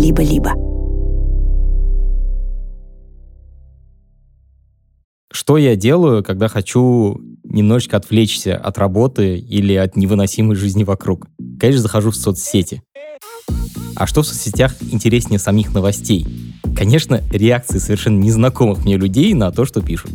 либо-либо. 0.00 0.54
Что 5.32 5.58
я 5.58 5.76
делаю, 5.76 6.24
когда 6.24 6.48
хочу 6.48 7.20
немножечко 7.44 7.98
отвлечься 7.98 8.56
от 8.56 8.78
работы 8.78 9.38
или 9.38 9.74
от 9.74 9.96
невыносимой 9.96 10.56
жизни 10.56 10.84
вокруг? 10.84 11.28
Конечно, 11.58 11.82
захожу 11.82 12.10
в 12.10 12.16
соцсети. 12.16 12.82
А 13.94 14.06
что 14.06 14.22
в 14.22 14.26
соцсетях 14.26 14.74
интереснее 14.90 15.38
самих 15.38 15.72
новостей? 15.74 16.26
Конечно, 16.74 17.20
реакции 17.30 17.78
совершенно 17.78 18.18
незнакомых 18.18 18.84
мне 18.84 18.96
людей 18.96 19.34
на 19.34 19.50
то, 19.50 19.64
что 19.64 19.82
пишут. 19.82 20.12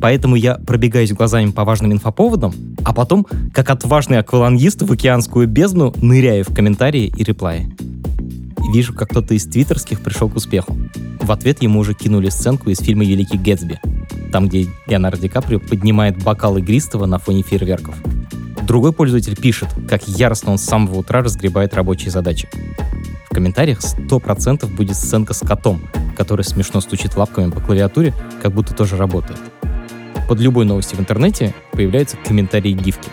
Поэтому 0.00 0.34
я 0.34 0.54
пробегаюсь 0.54 1.12
глазами 1.12 1.50
по 1.50 1.64
важным 1.64 1.92
инфоповодам, 1.92 2.52
а 2.84 2.92
потом, 2.92 3.26
как 3.52 3.70
отважный 3.70 4.18
аквалангист 4.18 4.82
в 4.82 4.92
океанскую 4.92 5.46
бездну, 5.46 5.94
ныряю 6.02 6.44
в 6.44 6.54
комментарии 6.54 7.12
и 7.16 7.22
реплаи. 7.22 7.70
Вижу, 8.72 8.94
как 8.94 9.10
кто-то 9.10 9.34
из 9.34 9.46
твиттерских 9.46 10.00
пришел 10.00 10.28
к 10.28 10.36
успеху. 10.36 10.76
В 11.20 11.32
ответ 11.32 11.60
ему 11.62 11.80
уже 11.80 11.92
кинули 11.92 12.28
сценку 12.28 12.70
из 12.70 12.78
фильма 12.78 13.04
«Великий 13.04 13.36
Гэтсби», 13.36 13.80
там, 14.30 14.48
где 14.48 14.68
Леонардо 14.86 15.22
Ди 15.22 15.28
Каприо 15.28 15.58
поднимает 15.58 16.22
бокал 16.22 16.56
игристого 16.56 17.06
на 17.06 17.18
фоне 17.18 17.42
фейерверков. 17.42 17.96
Другой 18.62 18.92
пользователь 18.92 19.36
пишет, 19.36 19.68
как 19.88 20.06
яростно 20.06 20.52
он 20.52 20.58
с 20.58 20.64
самого 20.64 20.98
утра 20.98 21.20
разгребает 21.20 21.74
рабочие 21.74 22.12
задачи. 22.12 22.48
В 23.28 23.34
комментариях 23.34 23.80
100% 23.80 24.66
будет 24.66 24.96
сценка 24.96 25.34
с 25.34 25.40
котом, 25.40 25.82
который 26.16 26.44
смешно 26.44 26.80
стучит 26.80 27.16
лапками 27.16 27.50
по 27.50 27.60
клавиатуре, 27.60 28.14
как 28.40 28.52
будто 28.52 28.72
тоже 28.72 28.96
работает. 28.96 29.40
Под 30.28 30.38
любой 30.38 30.64
новостью 30.64 30.98
в 30.98 31.00
интернете 31.00 31.54
появляются 31.72 32.16
комментарии 32.16 32.72
гифки. 32.72 33.08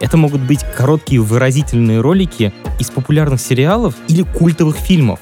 Это 0.00 0.16
могут 0.16 0.40
быть 0.40 0.60
короткие 0.76 1.20
выразительные 1.20 2.00
ролики 2.00 2.52
из 2.78 2.90
популярных 2.90 3.40
сериалов 3.40 3.94
или 4.08 4.22
культовых 4.22 4.76
фильмов. 4.76 5.20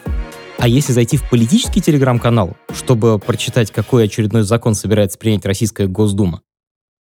А 0.58 0.68
если 0.68 0.92
зайти 0.92 1.16
в 1.16 1.28
политический 1.28 1.80
телеграм-канал, 1.80 2.56
чтобы 2.72 3.18
прочитать, 3.18 3.70
какой 3.70 4.04
очередной 4.04 4.42
закон 4.42 4.74
собирается 4.74 5.18
принять 5.18 5.44
Российская 5.44 5.86
Госдума, 5.86 6.42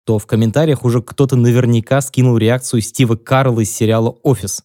то 0.04 0.18
в 0.18 0.26
комментариях 0.26 0.84
уже 0.84 1.02
кто-то 1.02 1.36
наверняка 1.36 2.00
скинул 2.00 2.36
реакцию 2.36 2.80
Стива 2.80 3.14
Карла 3.16 3.60
из 3.60 3.74
сериала 3.74 4.10
«Офис» 4.22 4.64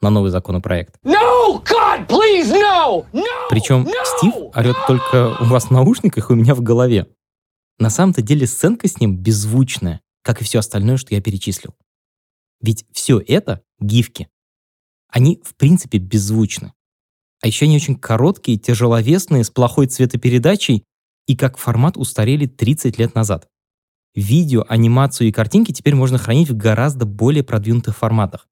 на 0.00 0.10
новый 0.10 0.30
законопроект. 0.30 0.94
No, 1.04 1.62
God, 1.64 2.06
please, 2.06 2.52
no! 2.52 3.04
No! 3.12 3.22
Причем 3.50 3.82
no! 3.82 3.92
Стив 4.18 4.34
орет 4.54 4.76
только 4.86 5.36
у 5.40 5.44
вас 5.46 5.64
в 5.64 5.70
наушниках 5.70 6.30
и 6.30 6.32
у 6.32 6.36
меня 6.36 6.54
в 6.54 6.60
голове. 6.60 7.08
На 7.78 7.90
самом-то 7.90 8.22
деле 8.22 8.46
сценка 8.46 8.88
с 8.88 9.00
ним 9.00 9.16
беззвучная, 9.16 10.00
как 10.22 10.40
и 10.40 10.44
все 10.44 10.60
остальное, 10.60 10.96
что 10.98 11.14
я 11.14 11.20
перечислил. 11.20 11.74
Ведь 12.60 12.84
все 12.92 13.20
это— 13.20 13.62
гифки. 13.80 14.28
Они, 15.08 15.40
в 15.44 15.54
принципе, 15.54 15.98
беззвучны. 15.98 16.72
А 17.42 17.46
еще 17.46 17.66
они 17.66 17.76
очень 17.76 17.96
короткие, 17.96 18.58
тяжеловесные, 18.58 19.44
с 19.44 19.50
плохой 19.50 19.86
цветопередачей 19.86 20.84
и 21.26 21.36
как 21.36 21.58
формат 21.58 21.96
устарели 21.96 22.46
30 22.46 22.98
лет 22.98 23.14
назад. 23.14 23.48
Видео, 24.14 24.64
анимацию 24.68 25.28
и 25.28 25.32
картинки 25.32 25.72
теперь 25.72 25.94
можно 25.94 26.16
хранить 26.16 26.48
в 26.48 26.56
гораздо 26.56 27.04
более 27.04 27.44
продвинутых 27.44 27.96
форматах. 27.96 28.48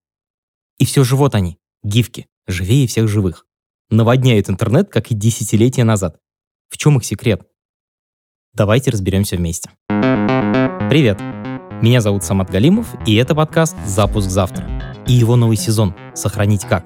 И 0.78 0.84
все 0.84 1.04
же 1.04 1.16
вот 1.16 1.34
они, 1.34 1.58
гифки, 1.82 2.26
живее 2.46 2.86
всех 2.86 3.08
живых. 3.08 3.46
Наводняют 3.90 4.50
интернет, 4.50 4.90
как 4.90 5.10
и 5.10 5.14
десятилетия 5.14 5.84
назад. 5.84 6.18
В 6.68 6.76
чем 6.76 6.98
их 6.98 7.04
секрет? 7.04 7.46
Давайте 8.52 8.90
разберемся 8.90 9.36
вместе. 9.36 9.70
Привет! 9.88 11.18
Меня 11.70 12.00
зовут 12.00 12.24
Самат 12.24 12.50
Галимов, 12.50 12.86
и 13.06 13.14
это 13.16 13.34
подкаст 13.34 13.76
«Запуск 13.86 14.28
завтра» 14.28 14.66
и 15.06 15.12
его 15.12 15.36
новый 15.36 15.56
сезон 15.56 15.94
«Сохранить 16.14 16.64
как». 16.64 16.84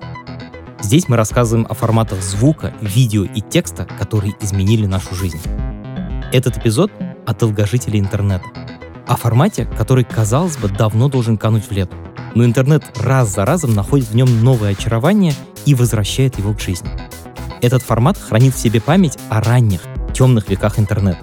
Здесь 0.81 1.09
мы 1.09 1.17
рассказываем 1.17 1.67
о 1.69 1.75
форматах 1.75 2.23
звука, 2.23 2.73
видео 2.81 3.25
и 3.25 3.41
текста, 3.41 3.84
которые 3.84 4.34
изменили 4.41 4.87
нашу 4.87 5.15
жизнь. 5.15 5.41
Этот 6.33 6.59
эпизод 6.59 6.91
о 7.27 7.34
долгожителе 7.34 7.99
интернета. 7.99 8.45
О 9.06 9.17
формате, 9.17 9.69
который, 9.77 10.05
казалось 10.05 10.56
бы, 10.56 10.69
давно 10.69 11.09
должен 11.09 11.38
кануть 11.38 11.69
в 11.69 11.72
лету. 11.72 11.97
Но 12.34 12.44
интернет 12.44 12.84
раз 13.00 13.34
за 13.34 13.44
разом 13.44 13.75
находит 13.75 14.09
в 14.09 14.15
нем 14.15 14.44
новое 14.44 14.72
очарование 14.72 15.34
и 15.67 15.75
возвращает 15.75 16.38
его 16.38 16.55
к 16.55 16.61
жизни. 16.61 16.91
Этот 17.61 17.83
формат 17.83 18.17
хранит 18.17 18.55
в 18.55 18.59
себе 18.59 18.81
память 18.81 19.19
о 19.31 19.41
ранних, 19.41 19.81
темных 20.15 20.49
веках 20.49 20.78
интернета. 20.78 21.21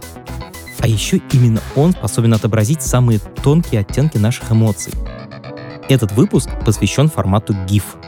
А 0.80 0.88
еще 0.88 1.22
именно 1.31 1.62
он 1.75 1.94
способен 1.94 2.34
отобразить 2.34 2.81
самые 2.81 3.19
тонкие 3.44 3.81
оттенки 3.81 4.18
наших 4.18 4.52
эмоций. 4.52 4.94
Этот 5.90 6.12
выпуск 6.13 6.50
посвящен 6.66 7.09
формату 7.09 7.53
GIF— 7.68 7.84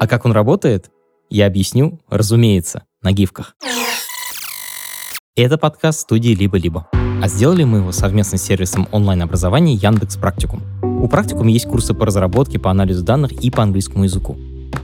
а 0.00 0.06
как 0.06 0.24
он 0.24 0.32
работает, 0.32 0.90
я 1.28 1.46
объясню, 1.46 2.00
разумеется, 2.08 2.84
на 3.02 3.12
гифках. 3.12 3.54
Это 5.36 5.58
подкаст 5.58 6.00
студии 6.00 6.30
«Либо-либо». 6.30 6.88
А 7.22 7.28
сделали 7.28 7.64
мы 7.64 7.78
его 7.78 7.92
совместно 7.92 8.38
с 8.38 8.42
сервисом 8.42 8.88
онлайн-образования 8.92 9.74
Яндекс 9.74 10.16
Практикум. 10.16 10.62
У 10.82 11.06
Практикума 11.06 11.50
есть 11.50 11.66
курсы 11.66 11.92
по 11.92 12.06
разработке, 12.06 12.58
по 12.58 12.70
анализу 12.70 13.04
данных 13.04 13.32
и 13.32 13.50
по 13.50 13.62
английскому 13.62 14.04
языку. 14.04 14.38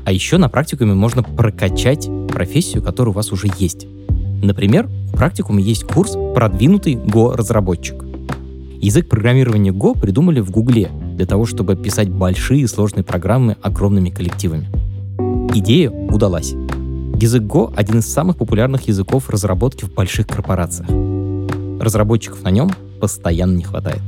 А 0.05 0.13
еще 0.13 0.37
на 0.37 0.51
практикуме 0.51 0.93
можно 0.93 1.23
прокачать 1.23 2.11
профессию, 2.29 2.83
которая 2.83 3.13
у 3.13 3.15
вас 3.15 3.33
уже 3.33 3.49
есть. 3.57 3.87
Например, 4.43 4.89
у 5.13 5.17
практикума 5.17 5.61
есть 5.61 5.85
курс 5.85 6.17
«Продвинутый 6.35 6.95
Go-разработчик». 6.95 8.05
Язык 8.81 9.09
программирования 9.09 9.71
Go 9.73 9.99
придумали 9.99 10.41
в 10.41 10.51
Гугле 10.51 10.91
для 11.17 11.27
того, 11.27 11.47
чтобы 11.47 11.77
писать 11.77 12.11
большие 12.11 12.63
и 12.63 12.67
сложные 12.67 13.05
программы 13.05 13.57
огромными 13.63 14.11
коллективами. 14.11 14.69
Идея 15.55 15.91
удалась. 15.91 16.53
Язык 17.19 17.45
Go— 17.45 17.73
один 17.77 18.01
из 18.01 18.07
самых 18.07 18.37
популярных 18.37 18.89
языков 18.89 19.31
разработки 19.31 19.85
в 19.85 19.95
больших 19.95 20.27
корпорациях. 20.27 20.91
Разработчиков 21.81 22.43
на 22.43 22.51
нем 22.51 22.71
постоянно 23.01 23.57
не 23.57 23.65
хватает. 23.65 24.03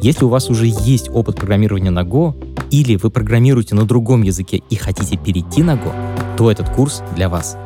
Если 0.00 0.24
у 0.24 0.28
вас 0.28 0.48
уже 0.48 0.66
есть 0.66 1.10
опыт 1.10 1.36
программирования 1.36 1.90
на 1.90 2.02
Go, 2.02 2.34
или 2.70 2.96
вы 2.96 3.10
программируете 3.10 3.74
на 3.74 3.84
другом 3.84 4.22
языке 4.22 4.62
и 4.70 4.76
хотите 4.76 5.16
перейти 5.16 5.62
на 5.62 5.74
Go, 5.74 5.92
то 6.36 6.50
этот 6.50 6.70
курс 6.70 7.02
для 7.14 7.28
вас. 7.28 7.56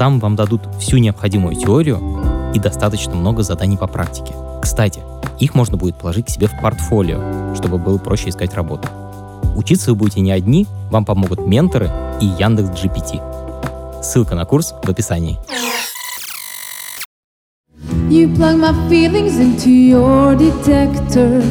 Там 0.00 0.18
вам 0.18 0.34
дадут 0.34 0.62
всю 0.78 0.96
необходимую 0.96 1.54
теорию 1.56 2.00
и 2.54 2.58
достаточно 2.58 3.14
много 3.14 3.42
заданий 3.42 3.76
по 3.76 3.86
практике. 3.86 4.32
Кстати, 4.62 5.02
их 5.38 5.54
можно 5.54 5.76
будет 5.76 5.98
положить 5.98 6.24
к 6.24 6.30
себе 6.30 6.46
в 6.46 6.58
портфолио, 6.58 7.54
чтобы 7.54 7.76
было 7.76 7.98
проще 7.98 8.30
искать 8.30 8.54
работу. 8.54 8.88
Учиться 9.56 9.90
вы 9.90 9.96
будете 9.96 10.22
не 10.22 10.32
одни, 10.32 10.66
вам 10.90 11.04
помогут 11.04 11.46
менторы 11.46 11.90
и 12.18 12.24
Яндекс 12.24 12.70
GPT. 12.70 14.02
Ссылка 14.02 14.34
на 14.34 14.46
курс 14.46 14.72
в 14.82 14.88
описании. 14.88 15.38
You 18.08 18.34
plug 18.34 18.56
my 18.56 18.72
feelings 18.88 19.38
into 19.38 19.68
your 19.68 20.34
detector. 20.34 21.44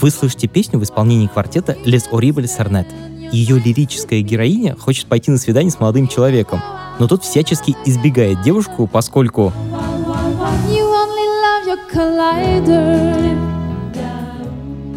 Вы 0.00 0.10
слышите 0.10 0.48
песню 0.48 0.80
в 0.80 0.82
исполнении 0.82 1.28
квартета 1.28 1.76
Les 1.84 2.10
Horribles 2.10 2.50
Sernet. 2.58 3.13
Ее 3.32 3.58
лирическая 3.58 4.20
героиня 4.20 4.76
хочет 4.76 5.06
пойти 5.06 5.30
на 5.30 5.38
свидание 5.38 5.70
с 5.70 5.80
молодым 5.80 6.08
человеком, 6.08 6.60
но 6.98 7.08
тот 7.08 7.24
всячески 7.24 7.76
избегает 7.84 8.42
девушку, 8.42 8.86
поскольку... 8.86 9.52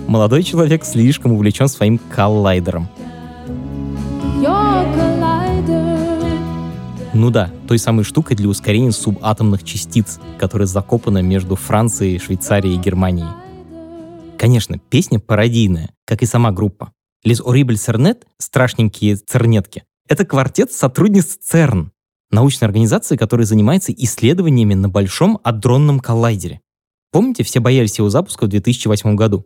Молодой 0.08 0.44
человек 0.44 0.86
слишком 0.86 1.34
увлечен 1.34 1.68
своим 1.68 1.98
коллайдером. 1.98 2.88
Ну 7.14 7.32
да, 7.32 7.50
той 7.68 7.80
самой 7.80 8.04
штукой 8.04 8.38
для 8.38 8.48
ускорения 8.48 8.92
субатомных 8.92 9.64
частиц, 9.64 10.20
которая 10.38 10.68
закопана 10.68 11.22
между 11.22 11.56
Францией, 11.56 12.20
Швейцарией 12.20 12.76
и 12.76 12.80
Германией. 12.80 13.30
Конечно, 14.38 14.78
песня 14.78 15.20
пародийная, 15.20 15.90
как 16.06 16.22
и 16.22 16.28
сама 16.28 16.52
группа. 16.52 16.92
Les 17.24 17.42
Horribles 17.42 17.78
Cernet, 17.78 18.26
страшненькие 18.38 19.16
цернетки, 19.16 19.84
это 20.08 20.26
квартет 20.26 20.72
сотрудниц 20.72 21.38
ЦЕРН, 21.42 21.92
научной 22.32 22.66
организации, 22.66 23.18
которая 23.18 23.46
занимается 23.46 23.92
исследованиями 23.92 24.74
на 24.74 24.90
Большом 24.90 25.40
адронном 25.44 26.00
коллайдере. 26.00 26.62
Помните, 27.12 27.44
все 27.44 27.60
боялись 27.60 27.98
его 27.98 28.10
запуска 28.10 28.46
в 28.46 28.50
2008 28.50 29.16
году? 29.16 29.46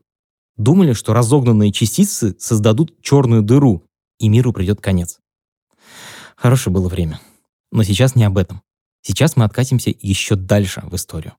думали, 0.57 0.93
что 0.93 1.13
разогнанные 1.13 1.71
частицы 1.71 2.35
создадут 2.39 3.01
черную 3.01 3.41
дыру, 3.41 3.83
и 4.19 4.29
миру 4.29 4.53
придет 4.53 4.81
конец. 4.81 5.19
Хорошее 6.35 6.73
было 6.73 6.87
время. 6.87 7.19
Но 7.71 7.83
сейчас 7.83 8.15
не 8.15 8.23
об 8.23 8.37
этом. 8.37 8.61
Сейчас 9.01 9.35
мы 9.35 9.45
откатимся 9.45 9.93
еще 9.99 10.35
дальше 10.35 10.81
в 10.83 10.95
историю. 10.95 11.33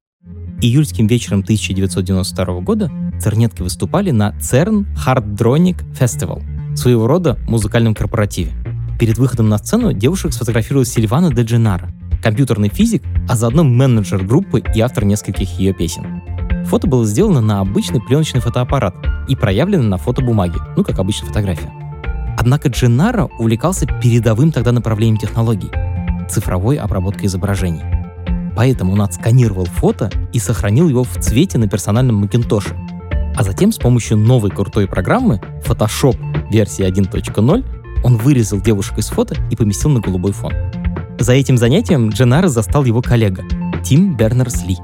Июльским 0.60 1.06
вечером 1.06 1.40
1992 1.40 2.60
года 2.60 2.90
цернетки 3.20 3.62
выступали 3.62 4.10
на 4.10 4.34
CERN 4.40 4.86
Harddronic 4.94 5.84
Festival, 5.98 6.42
своего 6.76 7.06
рода 7.06 7.38
музыкальном 7.48 7.94
корпоративе. 7.94 8.52
Перед 8.98 9.18
выходом 9.18 9.48
на 9.48 9.58
сцену 9.58 9.92
девушек 9.92 10.32
сфотографировала 10.32 10.84
Сильвана 10.84 11.32
де 11.32 11.42
Дженаро, 11.42 11.90
компьютерный 12.22 12.68
физик, 12.68 13.02
а 13.28 13.34
заодно 13.34 13.64
менеджер 13.64 14.24
группы 14.24 14.62
и 14.74 14.80
автор 14.80 15.04
нескольких 15.04 15.58
ее 15.58 15.72
песен. 15.72 16.22
Фото 16.66 16.86
было 16.86 17.04
сделано 17.04 17.40
на 17.40 17.60
обычный 17.60 18.00
пленочный 18.00 18.40
фотоаппарат 18.40 18.94
и 19.28 19.34
проявлено 19.34 19.82
на 19.82 19.96
фотобумаге, 19.96 20.58
ну 20.76 20.84
как 20.84 20.98
обычная 20.98 21.28
фотография. 21.28 21.72
Однако 22.38 22.68
Дженаро 22.68 23.28
увлекался 23.38 23.86
передовым 23.86 24.52
тогда 24.52 24.72
направлением 24.72 25.16
технологий— 25.16 25.70
цифровой 26.28 26.76
обработкой 26.76 27.26
изображений. 27.26 27.82
Поэтому 28.54 28.92
он 28.92 29.02
отсканировал 29.02 29.64
фото 29.64 30.10
и 30.32 30.38
сохранил 30.38 30.88
его 30.88 31.04
в 31.04 31.16
цвете 31.18 31.58
на 31.58 31.68
персональном 31.68 32.16
Макинтоше. 32.16 32.76
А 33.34 33.42
затем 33.42 33.72
с 33.72 33.78
помощью 33.78 34.18
новой 34.18 34.50
крутой 34.50 34.86
программы 34.86 35.40
Photoshop 35.64 36.50
версии 36.50 36.86
1.0 36.86 37.64
он 38.04 38.16
вырезал 38.16 38.60
девушек 38.60 38.98
из 38.98 39.08
фото 39.08 39.36
и 39.50 39.56
поместил 39.56 39.90
на 39.90 40.00
голубой 40.00 40.32
фон. 40.32 40.52
За 41.18 41.32
этим 41.32 41.56
занятием 41.56 42.10
Дженаро 42.10 42.48
застал 42.48 42.84
его 42.84 43.00
коллега 43.00 43.44
Тим 43.84 44.16
Бернерс-Ли. 44.16 44.76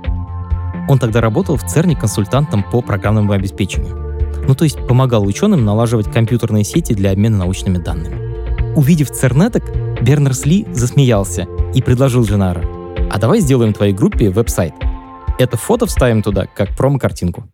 Он 0.89 0.99
тогда 0.99 1.21
работал 1.21 1.57
в 1.57 1.67
ЦЕРНе 1.67 1.97
консультантом 1.97 2.63
по 2.63 2.81
программному 2.81 3.33
обеспечению. 3.33 3.97
Ну 4.47 4.55
то 4.55 4.65
есть 4.65 4.79
помогал 4.87 5.27
ученым 5.27 5.65
налаживать 5.65 6.11
компьютерные 6.11 6.65
сети 6.65 6.95
для 6.95 7.11
обмена 7.11 7.37
научными 7.37 7.77
данными. 7.77 8.75
Увидев 8.75 9.11
Цернеток, 9.11 9.65
Бернерс-Ли 10.01 10.67
засмеялся 10.73 11.47
и 11.75 11.83
предложил 11.83 12.25
Дженаро, 12.25 12.78
а 13.11 13.19
давай 13.19 13.41
сделаем 13.41 13.73
твоей 13.73 13.93
группе 13.93 14.31
веб-сайт. 14.31 14.75
Это 15.39 15.57
фото 15.57 15.87
вставим 15.87 16.23
туда, 16.23 16.47
как 16.47 16.77
промо-картинку. 16.77 17.51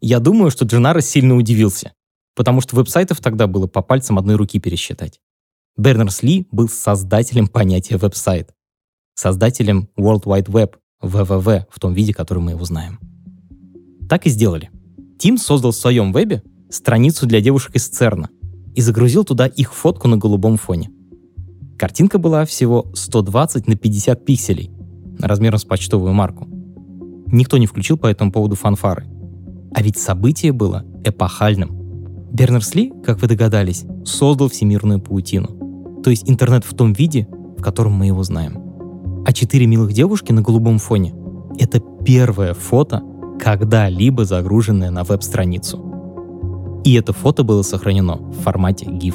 Я 0.00 0.20
думаю, 0.20 0.50
что 0.50 0.64
Дженаро 0.64 1.00
сильно 1.00 1.34
удивился, 1.34 1.92
потому 2.34 2.60
что 2.60 2.76
веб-сайтов 2.76 3.20
тогда 3.20 3.46
было 3.46 3.66
по 3.66 3.82
пальцам 3.82 4.18
одной 4.18 4.36
руки 4.36 4.60
пересчитать. 4.60 5.20
Бернерс-Ли 5.76 6.46
был 6.50 6.68
создателем 6.68 7.48
понятия 7.48 7.96
веб-сайт, 7.96 8.54
создателем 9.14 9.88
World 9.98 10.24
Wide 10.24 10.46
Web, 10.46 10.74
ВВВ, 11.00 11.66
в 11.70 11.80
том 11.80 11.94
виде, 11.94 12.12
который 12.12 12.40
мы 12.40 12.52
его 12.52 12.64
знаем. 12.64 13.00
Так 14.08 14.26
и 14.26 14.30
сделали. 14.30 14.70
Тим 15.18 15.38
создал 15.38 15.72
в 15.72 15.76
своем 15.76 16.12
вебе 16.12 16.42
страницу 16.70 17.26
для 17.26 17.40
девушек 17.40 17.74
из 17.74 17.88
ЦЕРНа 17.88 18.28
и 18.74 18.80
загрузил 18.80 19.24
туда 19.24 19.46
их 19.46 19.72
фотку 19.74 20.06
на 20.06 20.16
голубом 20.16 20.56
фоне. 20.56 20.90
Картинка 21.78 22.18
была 22.18 22.44
всего 22.44 22.86
120 22.92 23.68
на 23.68 23.76
50 23.76 24.24
пикселей, 24.24 24.72
размером 25.20 25.58
с 25.60 25.64
почтовую 25.64 26.12
марку. 26.12 26.48
Никто 27.30 27.56
не 27.56 27.68
включил 27.68 27.96
по 27.96 28.08
этому 28.08 28.32
поводу 28.32 28.56
фанфары. 28.56 29.06
А 29.72 29.80
ведь 29.80 29.96
событие 29.96 30.50
было 30.50 30.84
эпохальным. 31.04 31.70
Бернерс-Ли, 32.32 32.92
как 33.04 33.22
вы 33.22 33.28
догадались, 33.28 33.84
создал 34.04 34.48
всемирную 34.48 35.00
паутину. 35.00 36.02
То 36.02 36.10
есть 36.10 36.28
интернет 36.28 36.64
в 36.64 36.74
том 36.74 36.94
виде, 36.94 37.28
в 37.56 37.62
котором 37.62 37.92
мы 37.92 38.06
его 38.06 38.24
знаем. 38.24 38.58
А 39.24 39.32
четыре 39.32 39.66
милых 39.66 39.92
девушки 39.92 40.32
на 40.32 40.42
голубом 40.42 40.78
фоне— 40.78 41.14
это 41.60 41.80
первое 42.04 42.54
фото, 42.54 43.04
когда-либо 43.38 44.24
загруженное 44.24 44.90
на 44.90 45.04
веб-страницу. 45.04 46.82
И 46.84 46.94
это 46.94 47.12
фото 47.12 47.44
было 47.44 47.62
сохранено 47.62 48.16
в 48.16 48.42
формате 48.42 48.86
GIF. 48.86 49.14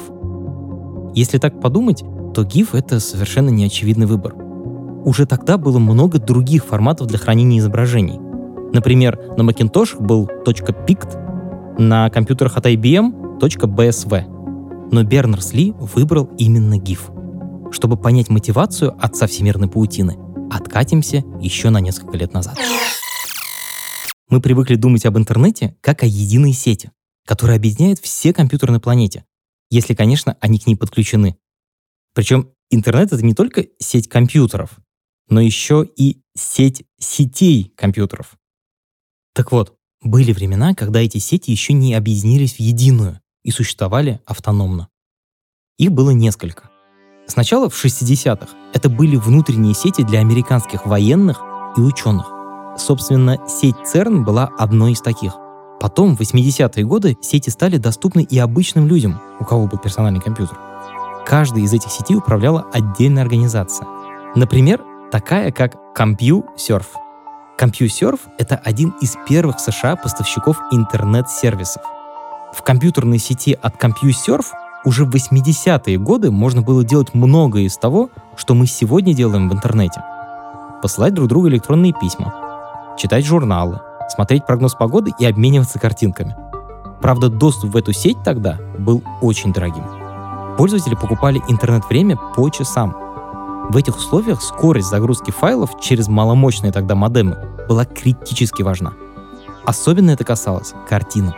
Если 1.14 1.38
так 1.38 1.60
подумать, 1.60 2.02
то 2.34 2.42
GIF— 2.42 2.70
это 2.72 3.00
совершенно 3.00 3.48
неочевидный 3.48 4.06
выбор. 4.06 4.34
Уже 5.04 5.24
тогда 5.26 5.56
было 5.56 5.78
много 5.78 6.18
других 6.18 6.64
форматов 6.64 7.06
для 7.06 7.18
хранения 7.18 7.60
изображений. 7.60 8.18
Например, 8.72 9.18
на 9.36 9.42
Macintosh 9.42 10.00
был 10.00 10.28
.pict, 10.44 11.78
на 11.78 12.10
компьютерах 12.10 12.56
от 12.56 12.66
IBM— 12.66 13.38
.bsv. 13.40 14.90
Но 14.90 15.02
Бернерс-Ли 15.02 15.74
выбрал 15.78 16.30
именно 16.38 16.78
GIF. 16.78 17.70
Чтобы 17.72 17.96
понять 17.96 18.30
мотивацию 18.30 18.94
отца 18.98 19.26
всемирной 19.26 19.68
паутины, 19.68 20.16
откатимся 20.50 21.24
еще 21.40 21.70
на 21.70 21.80
несколько 21.80 22.16
лет 22.16 22.32
назад. 22.32 22.56
Мы 24.28 24.40
привыкли 24.40 24.76
думать 24.76 25.04
об 25.06 25.18
интернете 25.18 25.76
как 25.80 26.02
о 26.02 26.06
единой 26.06 26.52
сети, 26.52 26.90
которая 27.26 27.56
объединяет 27.56 27.98
все 27.98 28.32
компьютеры 28.32 28.72
на 28.72 28.80
планете, 28.80 29.24
если, 29.70 29.94
конечно, 29.94 30.36
они 30.40 30.58
к 30.58 30.66
ней 30.66 30.76
подключены. 30.76 31.36
Причем 32.14 32.50
интернет— 32.70 33.12
это 33.12 33.24
не 33.24 33.34
только 33.34 33.66
сеть 33.78 34.08
компьютеров, 34.08 34.78
но 35.28 35.40
еще 35.40 35.86
и 35.96 36.20
сеть 36.36 36.84
сетей 36.98 37.72
компьютеров. 37.76 38.36
Так 39.34 39.52
вот, 39.52 39.76
были 40.00 40.32
времена, 40.32 40.74
когда 40.74 41.00
эти 41.00 41.18
сети 41.18 41.50
еще 41.50 41.72
не 41.72 41.94
объединились 41.94 42.54
в 42.54 42.60
единую 42.60 43.20
и 43.42 43.50
существовали 43.50 44.20
автономно. 44.26 44.88
Их 45.78 45.90
было 45.92 46.10
несколько. 46.10 46.70
Сначала 47.26 47.68
в 47.68 47.84
60-х 47.84 48.48
это 48.74 48.88
были 48.88 49.16
внутренние 49.16 49.74
сети 49.74 50.02
для 50.02 50.20
американских 50.20 50.86
военных 50.86 51.42
и 51.76 51.80
ученых. 51.80 52.30
Собственно, 52.76 53.38
сеть 53.48 53.76
ЦЕРН 53.86 54.24
была 54.24 54.50
одной 54.58 54.92
из 54.92 55.00
таких. 55.00 55.34
Потом, 55.80 56.16
в 56.16 56.20
80-е 56.20 56.84
годы, 56.84 57.16
сети 57.22 57.50
стали 57.50 57.78
доступны 57.78 58.22
и 58.22 58.38
обычным 58.38 58.86
людям, 58.86 59.20
у 59.40 59.44
кого 59.44 59.66
был 59.66 59.78
персональный 59.78 60.20
компьютер. 60.20 60.58
Каждой 61.26 61.62
из 61.62 61.72
этих 61.72 61.90
сетей 61.90 62.16
управляла 62.16 62.66
отдельная 62.72 63.22
организация. 63.22 63.88
Например, 64.34 64.82
такая 65.10 65.52
как 65.52 65.76
CompuServe. 65.96 66.84
CompuServe— 67.58 68.20
это 68.38 68.56
один 68.56 68.94
из 69.00 69.16
первых 69.26 69.56
в 69.56 69.60
США 69.60 69.96
поставщиков 69.96 70.58
интернет-сервисов. 70.70 71.82
В 72.52 72.62
компьютерной 72.62 73.18
сети 73.18 73.56
от 73.60 73.82
CompuServe 73.82 74.46
уже 74.84 75.06
в 75.06 75.14
80-е 75.14 75.98
годы 75.98 76.30
можно 76.30 76.60
было 76.60 76.84
делать 76.84 77.14
многое 77.14 77.62
из 77.62 77.78
того, 77.78 78.10
что 78.36 78.54
мы 78.54 78.66
сегодня 78.66 79.14
делаем 79.14 79.48
в 79.48 79.54
интернете. 79.54 80.02
Посылать 80.82 81.14
друг 81.14 81.28
другу 81.28 81.48
электронные 81.48 81.94
письма, 81.94 82.34
читать 82.98 83.24
журналы, 83.24 83.80
смотреть 84.10 84.44
прогноз 84.44 84.74
погоды 84.74 85.12
и 85.18 85.24
обмениваться 85.24 85.78
картинками. 85.78 86.36
Правда, 87.00 87.30
доступ 87.30 87.70
в 87.70 87.76
эту 87.76 87.94
сеть 87.94 88.22
тогда 88.22 88.58
был 88.78 89.02
очень 89.22 89.52
дорогим. 89.52 90.03
Пользователи 90.56 90.94
покупали 90.94 91.42
интернет-время 91.48 92.16
по 92.16 92.48
часам. 92.48 92.94
В 93.70 93.76
этих 93.76 93.96
условиях 93.96 94.40
скорость 94.42 94.88
загрузки 94.88 95.30
файлов 95.30 95.80
через 95.80 96.06
маломощные 96.06 96.70
тогда 96.70 96.94
модемы 96.94 97.36
была 97.68 97.84
критически 97.84 98.62
важна. 98.62 98.92
Особенно 99.64 100.10
это 100.10 100.22
касалось 100.22 100.74
картинок. 100.88 101.34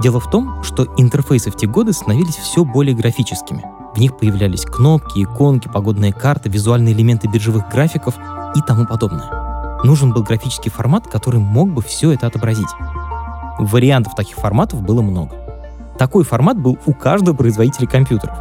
Дело 0.00 0.20
в 0.20 0.30
том, 0.30 0.62
что 0.62 0.86
интерфейсы 0.98 1.50
в 1.50 1.56
те 1.56 1.66
годы 1.66 1.92
становились 1.92 2.36
все 2.36 2.64
более 2.64 2.94
графическими. 2.94 3.64
В 3.96 3.98
них 3.98 4.16
появлялись 4.16 4.64
кнопки, 4.64 5.24
иконки, 5.24 5.68
погодные 5.68 6.12
карты, 6.12 6.48
визуальные 6.48 6.94
элементы 6.94 7.26
биржевых 7.26 7.68
графиков 7.68 8.14
и 8.54 8.60
тому 8.60 8.86
подобное. 8.86 9.80
Нужен 9.82 10.12
был 10.12 10.22
графический 10.22 10.70
формат, 10.70 11.08
который 11.08 11.40
мог 11.40 11.70
бы 11.70 11.82
все 11.82 12.12
это 12.12 12.28
отобразить. 12.28 12.68
Вариантов 13.58 14.14
таких 14.14 14.36
форматов 14.36 14.82
было 14.82 15.02
много. 15.02 15.47
Такой 15.98 16.24
формат 16.24 16.56
был 16.56 16.78
у 16.86 16.92
каждого 16.94 17.36
производителя 17.36 17.88
компьютеров. 17.88 18.36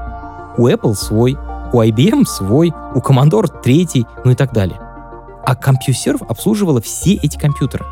У 0.58 0.68
Apple 0.68 0.94
свой, 0.94 1.38
у 1.74 1.82
IBM 1.82 2.26
свой, 2.26 2.72
у 2.94 3.00
Commodore 3.00 3.62
третий, 3.62 4.06
ну 4.24 4.32
и 4.32 4.36
так 4.36 4.54
далее. 4.54 4.80
А 5.46 5.56
CompuServe 5.56 6.26
обслуживала 6.28 6.82
все 6.82 7.16
эти 7.16 7.38
компьютеры. 7.38 7.86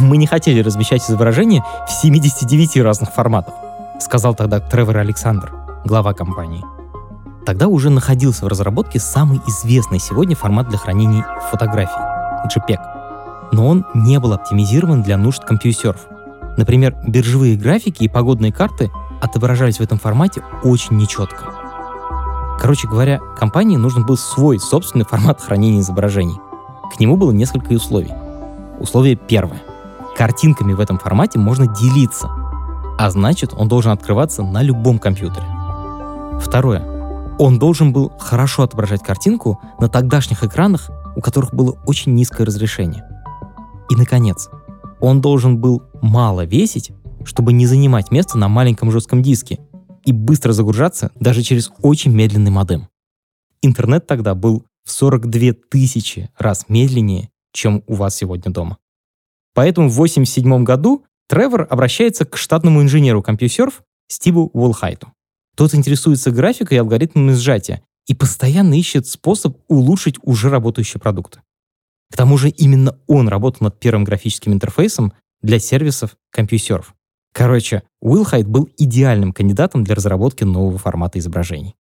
Мы 0.00 0.16
не 0.16 0.26
хотели 0.26 0.60
размещать 0.60 1.02
изображения 1.02 1.64
в 1.86 1.92
79 1.92 2.78
разных 2.78 3.12
форматах, 3.12 3.54
сказал 4.00 4.34
тогда 4.34 4.58
Тревор 4.58 4.98
Александр, 4.98 5.52
глава 5.84 6.14
компании. 6.14 6.64
Тогда 7.44 7.68
уже 7.68 7.90
находился 7.90 8.46
в 8.46 8.48
разработке 8.48 8.98
самый 8.98 9.40
известный 9.46 9.98
сегодня 9.98 10.34
формат 10.34 10.68
для 10.68 10.78
хранения 10.78 11.26
фотографий— 11.50 11.92
JPEG. 12.48 12.78
Но 13.52 13.68
он 13.68 13.86
не 13.94 14.18
был 14.18 14.32
оптимизирован 14.32 15.02
для 15.02 15.18
нужд 15.18 15.42
CompuServe. 15.48 16.13
Например, 16.56 16.94
биржевые 17.06 17.56
графики 17.56 18.04
и 18.04 18.08
погодные 18.08 18.52
карты 18.52 18.90
отображались 19.20 19.78
в 19.78 19.82
этом 19.82 19.98
формате 19.98 20.42
очень 20.62 20.96
нечетко. 20.96 21.52
Короче 22.58 22.88
говоря, 22.88 23.18
компании 23.38 23.76
нужен 23.76 24.06
был 24.06 24.16
свой 24.16 24.58
собственный 24.58 25.04
формат 25.04 25.40
хранения 25.40 25.80
изображений. 25.80 26.36
К 26.94 27.00
нему 27.00 27.16
было 27.16 27.32
несколько 27.32 27.72
условий. 27.72 28.12
Условие 28.78 29.16
первое. 29.16 29.62
Картинками 30.16 30.72
в 30.72 30.80
этом 30.80 30.98
формате 30.98 31.38
можно 31.38 31.66
делиться, 31.66 32.28
а 32.98 33.10
значит, 33.10 33.52
он 33.56 33.68
должен 33.68 33.90
открываться 33.90 34.42
на 34.42 34.62
любом 34.62 34.98
компьютере. 34.98 35.46
Второе. 36.40 36.82
Он 37.38 37.58
должен 37.58 37.92
был 37.92 38.12
хорошо 38.18 38.62
отображать 38.62 39.02
картинку 39.02 39.60
на 39.80 39.88
тогдашних 39.88 40.44
экранах, 40.44 40.90
у 41.16 41.20
которых 41.20 41.52
было 41.52 41.76
очень 41.84 42.14
низкое 42.14 42.46
разрешение. 42.46 43.04
И, 43.90 43.96
наконец, 43.96 44.48
он 45.00 45.20
должен 45.20 45.58
был 45.58 45.82
мало 46.02 46.44
весить, 46.44 46.92
чтобы 47.24 47.52
не 47.52 47.66
занимать 47.66 48.10
место 48.10 48.38
на 48.38 48.48
маленьком 48.48 48.90
жестком 48.90 49.22
диске 49.22 49.58
и 50.04 50.12
быстро 50.12 50.52
загружаться 50.52 51.10
даже 51.18 51.42
через 51.42 51.70
очень 51.80 52.12
медленный 52.12 52.50
модем. 52.50 52.88
Интернет 53.62 54.06
тогда 54.06 54.34
был 54.34 54.64
в 54.84 54.90
42 54.90 55.52
тысячи 55.70 56.30
раз 56.38 56.66
медленнее, 56.68 57.30
чем 57.52 57.82
у 57.86 57.94
вас 57.94 58.14
сегодня 58.14 58.52
дома. 58.52 58.78
Поэтому 59.54 59.88
в 59.88 59.94
1987 59.94 60.64
году 60.64 61.04
Тревор 61.26 61.66
обращается 61.70 62.26
к 62.26 62.36
штатному 62.36 62.82
инженеру 62.82 63.24
CompuServe 63.26 63.72
Стиву 64.08 64.50
Уолхайту. 64.52 65.12
Тот 65.56 65.74
интересуется 65.74 66.30
графикой 66.30 66.76
и 66.76 66.80
алгоритмами 66.80 67.32
сжатия 67.32 67.82
и 68.06 68.14
постоянно 68.14 68.74
ищет 68.74 69.06
способ 69.06 69.56
улучшить 69.68 70.16
уже 70.22 70.50
работающие 70.50 71.00
продукты. 71.00 71.40
К 72.10 72.16
тому 72.16 72.38
же 72.38 72.48
именно 72.48 72.96
он 73.06 73.28
работал 73.28 73.64
над 73.64 73.78
первым 73.78 74.04
графическим 74.04 74.52
интерфейсом 74.52 75.12
для 75.42 75.58
сервисов 75.58 76.16
CompuServe. 76.36 76.86
Короче, 77.32 77.82
Уилл 78.00 78.24
Хайд 78.24 78.46
был 78.46 78.68
идеальным 78.78 79.32
кандидатом 79.32 79.82
для 79.82 79.94
разработки 79.94 80.44
нового 80.44 80.78
формата 80.78 81.18
изображений. 81.18 81.74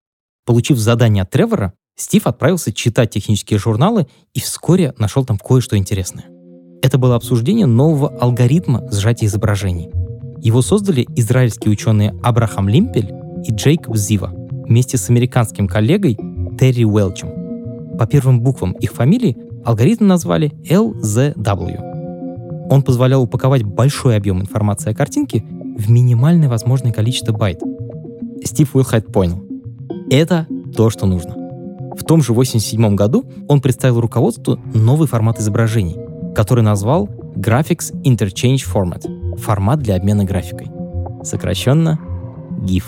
Получив 0.46 0.78
задание 0.78 1.22
от 1.22 1.30
Тревора, 1.30 1.74
Стив 1.96 2.26
отправился 2.26 2.72
читать 2.72 3.10
технические 3.10 3.58
журналы 3.58 4.06
и 4.32 4.40
вскоре 4.40 4.94
нашел 4.98 5.24
там 5.24 5.38
кое-что 5.38 5.76
интересное. 5.76 6.24
Это 6.82 6.98
было 6.98 7.16
обсуждение 7.16 7.66
нового 7.66 8.08
алгоритма 8.18 8.90
сжатия 8.90 9.26
изображений. 9.26 9.90
Его 10.40 10.62
создали 10.62 11.06
израильские 11.16 11.70
ученые 11.70 12.14
Абрахам 12.22 12.68
Лимпель 12.68 13.12
и 13.46 13.52
Джейкоб 13.52 13.96
Зива 13.96 14.32
вместе 14.66 14.96
с 14.96 15.10
американским 15.10 15.68
коллегой 15.68 16.16
Терри 16.58 16.84
Уэлчем. 16.84 17.98
По 17.98 18.06
первым 18.06 18.40
буквам 18.40 18.72
их 18.72 18.92
фамилий 18.92 19.36
алгоритм 19.64 20.06
назвали 20.06 20.52
LZW. 20.68 22.68
Он 22.70 22.82
позволял 22.82 23.22
упаковать 23.22 23.62
большой 23.62 24.16
объем 24.16 24.40
информации 24.40 24.92
о 24.92 24.94
картинке 24.94 25.44
в 25.76 25.90
минимальное 25.90 26.48
возможное 26.48 26.92
количество 26.92 27.32
байт. 27.32 27.60
Стив 28.44 28.74
Уилхайд 28.74 29.12
понял. 29.12 29.44
Это 30.10 30.46
то, 30.74 30.90
что 30.90 31.06
нужно. 31.06 31.34
В 31.96 32.04
том 32.04 32.22
же 32.22 32.32
1987 32.32 32.96
году 32.96 33.24
он 33.48 33.60
представил 33.60 34.00
руководству 34.00 34.58
новый 34.74 35.06
формат 35.06 35.38
изображений, 35.38 35.96
который 36.34 36.64
назвал 36.64 37.08
Graphics 37.36 37.92
Interchange 38.02 38.64
Format— 38.66 39.36
формат 39.38 39.80
для 39.80 39.96
обмена 39.96 40.24
графикой. 40.24 40.70
Сокращенно 41.22 41.98
GIF. 42.62 42.84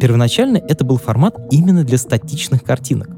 Первоначально 0.00 0.58
это 0.58 0.84
был 0.84 0.98
формат 0.98 1.36
именно 1.50 1.84
для 1.84 1.98
статичных 1.98 2.62
картинок. 2.62 3.08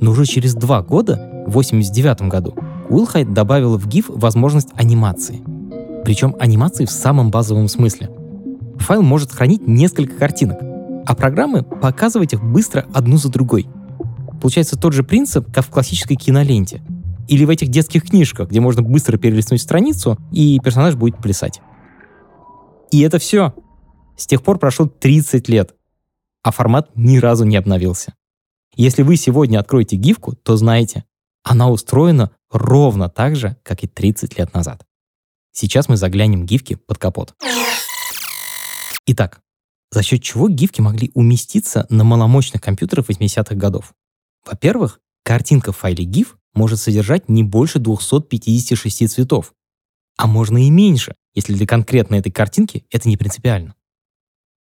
Но 0.00 0.10
уже 0.10 0.24
через 0.24 0.54
два 0.54 0.82
года, 0.82 1.30
1989 1.48 2.22
году, 2.28 2.54
Уилхайд 2.88 3.32
добавил 3.32 3.76
в 3.76 3.86
GIF 3.86 4.06
возможность 4.08 4.68
анимации. 4.74 5.42
Причем 6.04 6.34
анимации 6.38 6.84
в 6.84 6.90
самом 6.90 7.30
базовом 7.30 7.68
смысле. 7.68 8.10
Файл 8.78 9.02
может 9.02 9.32
хранить 9.32 9.66
несколько 9.66 10.16
картинок, 10.16 10.58
а 11.06 11.14
программы 11.14 11.62
показывать 11.62 12.32
их 12.32 12.42
быстро 12.42 12.86
одну 12.92 13.16
за 13.16 13.28
другой. 13.28 13.68
Получается 14.40 14.78
тот 14.78 14.92
же 14.92 15.04
принцип, 15.04 15.52
как 15.52 15.64
в 15.64 15.70
классической 15.70 16.16
киноленте. 16.16 16.82
Или 17.28 17.44
в 17.44 17.50
этих 17.50 17.68
детских 17.68 18.04
книжках, 18.04 18.48
где 18.48 18.60
можно 18.60 18.82
быстро 18.82 19.16
перелистнуть 19.16 19.62
страницу, 19.62 20.18
и 20.32 20.58
персонаж 20.58 20.96
будет 20.96 21.18
плясать. 21.18 21.60
И 22.90 23.00
это 23.00 23.18
все. 23.18 23.54
С 24.16 24.26
тех 24.26 24.42
пор 24.42 24.58
прошло 24.58 24.86
30 24.86 25.48
лет, 25.48 25.74
а 26.42 26.50
формат 26.50 26.90
ни 26.96 27.18
разу 27.18 27.44
не 27.44 27.56
обновился. 27.56 28.14
Если 28.74 29.02
вы 29.02 29.16
сегодня 29.16 29.58
откроете 29.58 29.96
гифку, 29.96 30.34
то 30.34 30.56
знаете, 30.56 31.04
она 31.42 31.70
устроена 31.70 32.30
ровно 32.50 33.08
так 33.08 33.36
же, 33.36 33.56
как 33.62 33.82
и 33.82 33.86
30 33.86 34.38
лет 34.38 34.54
назад. 34.54 34.86
Сейчас 35.52 35.88
мы 35.88 35.96
заглянем 35.96 36.46
гифки 36.46 36.74
под 36.74 36.98
капот. 36.98 37.34
Итак, 39.06 39.40
за 39.90 40.02
счет 40.02 40.22
чего 40.22 40.48
гифки 40.48 40.80
могли 40.80 41.10
уместиться 41.14 41.86
на 41.90 42.04
маломощных 42.04 42.62
компьютерах 42.62 43.10
80-х 43.10 43.54
годов? 43.54 43.92
Во-первых, 44.46 45.00
картинка 45.24 45.72
в 45.72 45.76
файле 45.76 46.04
GIF 46.04 46.28
может 46.54 46.80
содержать 46.80 47.28
не 47.28 47.42
больше 47.42 47.78
256 47.78 49.10
цветов, 49.10 49.52
а 50.16 50.26
можно 50.26 50.64
и 50.64 50.70
меньше, 50.70 51.14
если 51.34 51.54
для 51.54 51.66
конкретной 51.66 52.18
этой 52.18 52.30
картинки 52.32 52.86
это 52.90 53.08
не 53.08 53.16
принципиально. 53.16 53.74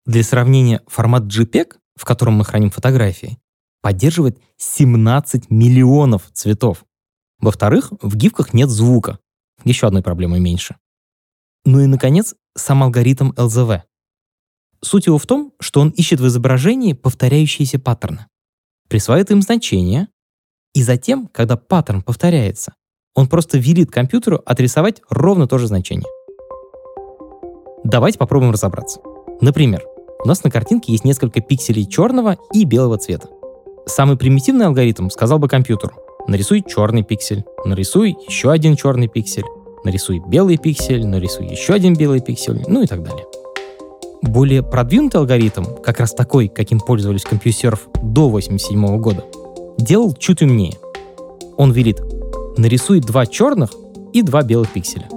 Для 0.05 0.23
сравнения, 0.23 0.81
формат 0.87 1.23
JPEG, 1.23 1.77
в 1.95 2.05
котором 2.05 2.35
мы 2.35 2.45
храним 2.45 2.69
фотографии, 2.69 3.39
поддерживает 3.85 4.39
17 4.57 5.51
миллионов 5.51 6.31
цветов. 6.33 6.85
Во-вторых, 7.37 7.93
в 8.01 8.15
гифках 8.15 8.51
нет 8.51 8.67
звука. 8.67 9.19
Еще 9.63 9.85
одной 9.85 10.01
проблемой 10.01 10.39
меньше. 10.39 10.77
Ну 11.65 11.79
и, 11.81 11.85
наконец, 11.85 12.33
сам 12.57 12.81
алгоритм 12.81 13.29
LZV. 13.33 13.83
Суть 14.81 15.05
его 15.05 15.19
в 15.19 15.27
том, 15.27 15.53
что 15.59 15.81
он 15.81 15.89
ищет 15.89 16.19
в 16.19 16.25
изображении 16.25 16.93
повторяющиеся 16.93 17.77
паттерны, 17.77 18.25
присваивает 18.89 19.29
им 19.29 19.43
значение, 19.43 20.07
и 20.73 20.81
затем, 20.81 21.27
когда 21.27 21.55
паттерн 21.55 22.01
повторяется, 22.01 22.73
он 23.13 23.27
просто 23.27 23.59
велит 23.59 23.91
компьютеру 23.91 24.41
отрисовать 24.47 25.03
ровно 25.11 25.47
то 25.47 25.59
же 25.59 25.67
значение. 25.67 26.09
Давайте 27.83 28.17
попробуем 28.17 28.51
разобраться. 28.51 28.99
Например, 29.41 29.85
у 30.23 30.27
нас 30.27 30.43
на 30.43 30.49
картинке 30.49 30.91
есть 30.91 31.05
несколько 31.05 31.39
пикселей 31.39 31.85
черного 31.85 32.39
и 32.51 32.65
белого 32.65 32.97
цвета. 32.97 33.29
Самый 33.85 34.17
примитивный 34.17 34.65
алгоритм 34.65 35.09
сказал 35.09 35.37
бы 35.37 35.47
компьютеру, 35.47 35.93
нарисуй 36.27 36.63
черный 36.67 37.03
пиксель, 37.03 37.43
нарисуй 37.65 38.17
еще 38.27 38.51
один 38.51 38.75
черный 38.75 39.07
пиксель, 39.07 39.45
нарисуй 39.83 40.21
белый 40.27 40.57
пиксель, 40.57 41.05
нарисуй 41.05 41.45
еще 41.47 41.73
один 41.73 41.95
белый 41.95 42.19
пиксель, 42.19 42.63
ну 42.67 42.81
и 42.81 42.87
так 42.87 43.03
далее. 43.03 43.25
Более 44.23 44.63
продвинутый 44.63 45.21
алгоритм, 45.21 45.63
как 45.83 45.99
раз 45.99 46.13
такой, 46.13 46.47
каким 46.47 46.79
пользовались 46.79 47.23
компьютеров 47.23 47.87
до 48.01 48.25
1987 48.27 48.97
года, 48.97 49.23
делал 49.77 50.13
чуть 50.13 50.41
умнее. 50.41 50.73
Он 51.57 51.71
велит 51.71 52.01
нарисуй 52.57 53.01
два 53.01 53.27
черных 53.27 53.69
и 54.13 54.23
два 54.23 54.41
белых 54.41 54.71
пикселя. 54.73 55.07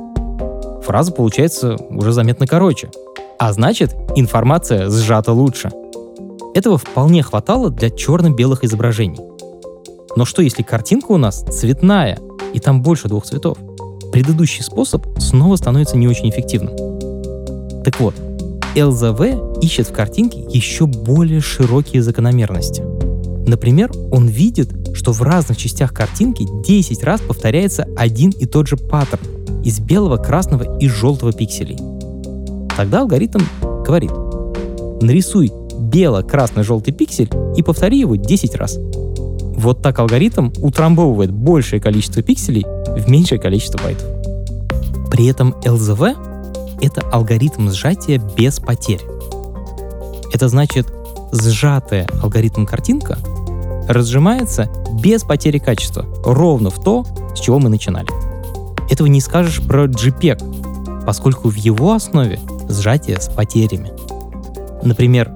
Фраза 0.83 1.13
получается 1.13 1.77
уже 1.89 2.13
заметно 2.13 2.47
короче, 2.47 2.91
а 3.39 3.53
значит 3.53 3.95
информация 4.15 4.91
сжата 4.91 5.33
лучше. 5.33 5.71
Этого 6.59 6.77
вполне 6.77 7.23
хватало 7.23 7.71
для 7.71 7.89
черно-белых 7.89 8.65
изображений. 8.65 9.21
Но 10.17 10.25
что 10.25 10.43
если 10.43 10.65
картинка 10.65 11.13
у 11.13 11.17
нас 11.17 11.45
цветная, 11.53 12.19
и 12.53 12.59
там 12.59 12.83
больше 12.83 13.07
двух 13.07 13.27
цветов? 13.27 13.59
Предыдущий 14.11 14.65
способ 14.65 15.07
снова 15.21 15.55
становится 15.55 15.97
не 15.97 16.09
очень 16.09 16.31
эффективным. 16.31 16.75
Так 17.85 18.01
вот, 18.01 18.17
ЛЗВ 18.77 19.63
ищет 19.63 19.89
в 19.89 19.93
картинке 19.93 20.45
еще 20.53 20.87
более 20.87 21.41
широкие 21.41 22.03
закономерности. 22.03 22.83
Например, 23.49 23.93
он 24.11 24.27
видит, 24.27 24.97
что 24.97 25.13
в 25.13 25.23
разных 25.23 25.59
частях 25.59 25.95
картинки 25.95 26.45
10 26.67 27.05
раз 27.05 27.21
повторяется 27.21 27.87
один 27.97 28.31
и 28.31 28.47
тот 28.47 28.67
же 28.67 28.77
паттерн 28.77 29.63
из 29.63 29.79
белого, 29.79 30.17
красного 30.17 30.77
и 30.81 30.89
желтого 30.89 31.33
пикселей. 31.33 31.79
Тогда 32.77 33.03
алгоритм 33.03 33.43
говорит, 33.85 34.11
нарисуй 35.01 35.53
бело-красно-желтый 35.91 36.93
пиксель 36.93 37.31
и 37.57 37.63
повтори 37.63 38.01
его 38.01 38.17
10 38.17 38.55
раз. 38.57 38.79
Вот 39.57 39.83
так 39.83 39.99
алгоритм 39.99 40.51
утрамбовывает 40.59 41.33
большее 41.33 41.81
количество 41.81 42.23
пикселей 42.23 42.65
в 42.65 43.09
меньшее 43.09 43.41
количество 43.41 43.79
байтов. 43.83 44.07
При 45.11 45.27
этом 45.27 45.55
LZV— 45.65 46.79
это 46.81 47.01
алгоритм 47.11 47.71
сжатия 47.71 48.21
без 48.37 48.61
потерь. 48.61 49.01
Это 50.33 50.49
значит, 50.49 50.87
сжатая 51.33 52.07
алгоритм 52.23 52.67
картинка 52.67 53.19
разжимается 53.89 54.71
без 55.03 55.25
потери 55.25 55.59
качества, 55.59 56.05
ровно 56.25 56.71
в 56.71 56.81
то, 56.83 57.07
с 57.35 57.41
чего 57.41 57.59
мы 57.59 57.69
начинали. 57.69 58.09
Этого 58.93 59.07
не 59.09 59.21
скажешь 59.21 59.63
про 59.63 59.87
JPEG, 59.87 61.05
поскольку 61.05 61.49
в 61.49 61.57
его 61.57 61.95
основе 61.95 62.39
сжатие 62.69 63.21
с 63.21 63.29
потерями. 63.29 63.93
Например, 64.83 65.33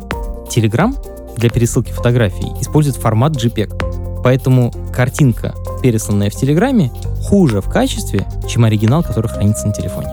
Telegram 0.55 0.95
для 1.37 1.49
пересылки 1.49 1.91
фотографий 1.93 2.53
использует 2.61 2.97
формат 2.97 3.33
JPEG, 3.33 4.23
поэтому 4.23 4.71
картинка, 4.93 5.55
пересланная 5.83 6.31
в 6.31 6.35
Телеграме, 6.35 6.93
хуже 7.23 7.61
в 7.61 7.71
качестве, 7.71 8.27
чем 8.47 8.65
оригинал, 8.65 9.03
который 9.03 9.29
хранится 9.29 9.67
на 9.67 9.73
телефоне. 9.73 10.09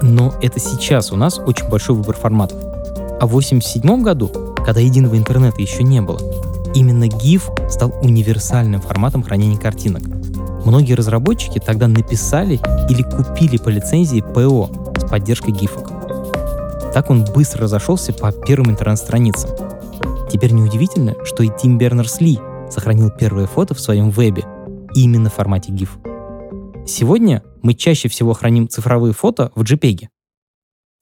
Но 0.00 0.34
это 0.40 0.58
сейчас 0.58 1.12
у 1.12 1.16
нас 1.16 1.38
очень 1.38 1.68
большой 1.68 1.96
выбор 1.96 2.16
форматов. 2.16 2.58
А 3.20 3.26
в 3.26 3.36
1987 3.36 4.02
году, 4.02 4.28
когда 4.64 4.80
единого 4.80 5.16
интернета 5.16 5.60
еще 5.60 5.82
не 5.82 6.00
было, 6.00 6.18
именно 6.74 7.04
GIF 7.04 7.70
стал 7.70 7.92
универсальным 8.02 8.80
форматом 8.80 9.22
хранения 9.22 9.58
картинок. 9.58 10.02
Многие 10.64 10.94
разработчики 10.94 11.60
тогда 11.60 11.88
написали 11.88 12.58
или 12.88 13.02
купили 13.02 13.58
по 13.58 13.68
лицензии 13.68 14.20
ПО 14.20 14.70
с 14.96 15.08
поддержкой 15.08 15.52
гифок. 15.52 15.91
Так 16.92 17.08
он 17.08 17.24
быстро 17.24 17.62
разошелся 17.62 18.12
по 18.12 18.30
первым 18.32 18.72
интернет-страницам. 18.72 19.50
Теперь 20.30 20.52
неудивительно, 20.52 21.14
что 21.24 21.42
и 21.42 21.48
Тим 21.48 21.78
Бернерс-Ли 21.78 22.38
сохранил 22.70 23.10
первые 23.10 23.46
фото 23.46 23.74
в 23.74 23.80
своем 23.80 24.10
вебе 24.10 24.44
именно 24.94 25.30
в 25.30 25.34
формате 25.34 25.72
GIF. 25.72 25.88
Сегодня 26.86 27.42
мы 27.62 27.72
чаще 27.72 28.08
всего 28.08 28.34
храним 28.34 28.68
цифровые 28.68 29.14
фото 29.14 29.52
в 29.54 29.62
JPEG. 29.62 30.08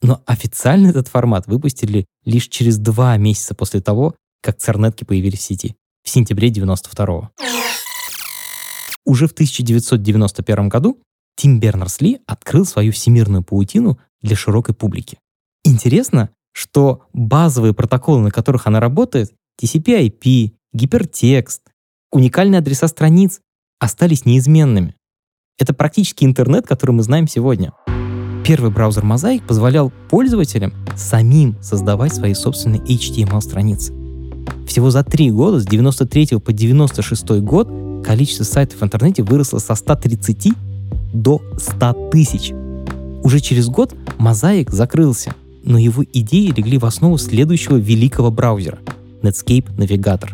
Но 0.03 0.23
официально 0.27 0.89
этот 0.89 1.09
формат 1.09 1.49
выпустили 1.49 2.07
лишь 2.25 2.47
через 2.47 2.79
два 2.79 3.17
месяца 3.17 3.57
после 3.57 3.81
того, 3.81 4.15
как 4.43 4.59
цернетки 4.59 5.03
появились 5.03 5.41
в 5.41 5.43
сети, 5.43 5.75
в 6.05 6.09
сентябре 6.09 6.51
92 6.51 7.05
-го. 7.07 7.29
Уже 9.05 9.27
в 9.27 9.33
1991 9.33 10.69
году 10.69 10.99
Тим 11.35 11.59
Бернерс-Ли 11.59 12.21
открыл 12.27 12.65
свою 12.65 12.93
всемирную 12.93 13.43
паутину 13.43 13.99
для 14.23 14.37
широкой 14.37 14.75
публики. 14.75 15.19
Интересно, 15.65 16.31
что 16.53 17.03
базовые 17.13 17.75
протоколы, 17.75 18.21
на 18.23 18.31
которых 18.31 18.67
она 18.67 18.81
работает, 18.81 19.33
TCP/IP, 19.61 20.53
гипертекст, 20.73 21.63
уникальные 22.11 22.59
адреса 22.59 22.89
страниц 22.89 23.41
остались 23.79 24.25
неизменными. 24.25 24.95
Это 25.59 25.75
практически 25.75 26.25
интернет, 26.25 26.67
который 26.67 26.93
мы 26.93 27.03
знаем 27.03 27.29
сегодня. 27.29 27.73
Первый 28.45 28.71
браузер 28.71 29.05
Mosaic 29.05 29.47
позволял 29.47 29.93
пользователям 30.09 30.73
самим 30.97 31.57
создавать 31.63 32.15
свои 32.15 32.35
собственные 32.35 32.81
HTML-страницы. 32.81 33.93
Всего 34.67 34.91
за 34.91 35.05
три 35.05 35.31
года, 35.31 35.61
с 35.61 35.67
93 35.67 36.39
по 36.39 36.53
96 36.53 37.41
год, 37.41 37.69
количество 38.05 38.45
сайтов 38.45 38.81
в 38.81 38.85
интернете 38.85 39.23
выросло 39.23 39.59
со 39.59 39.75
130 39.75 40.55
до 41.13 41.43
100 41.59 42.11
тысяч. 42.11 42.53
Уже 43.23 43.41
через 43.41 43.69
год 43.69 43.95
Mosaic 44.19 44.71
закрылся, 44.71 45.35
но 45.65 45.79
его 45.79 46.05
идеи 46.05 46.53
легли 46.57 46.79
в 46.79 46.85
основу 46.85 47.19
следующего 47.19 47.77
великого 47.77 48.31
браузера— 48.31 48.79
Netscape 49.23 49.77
Navigator. 49.77 50.31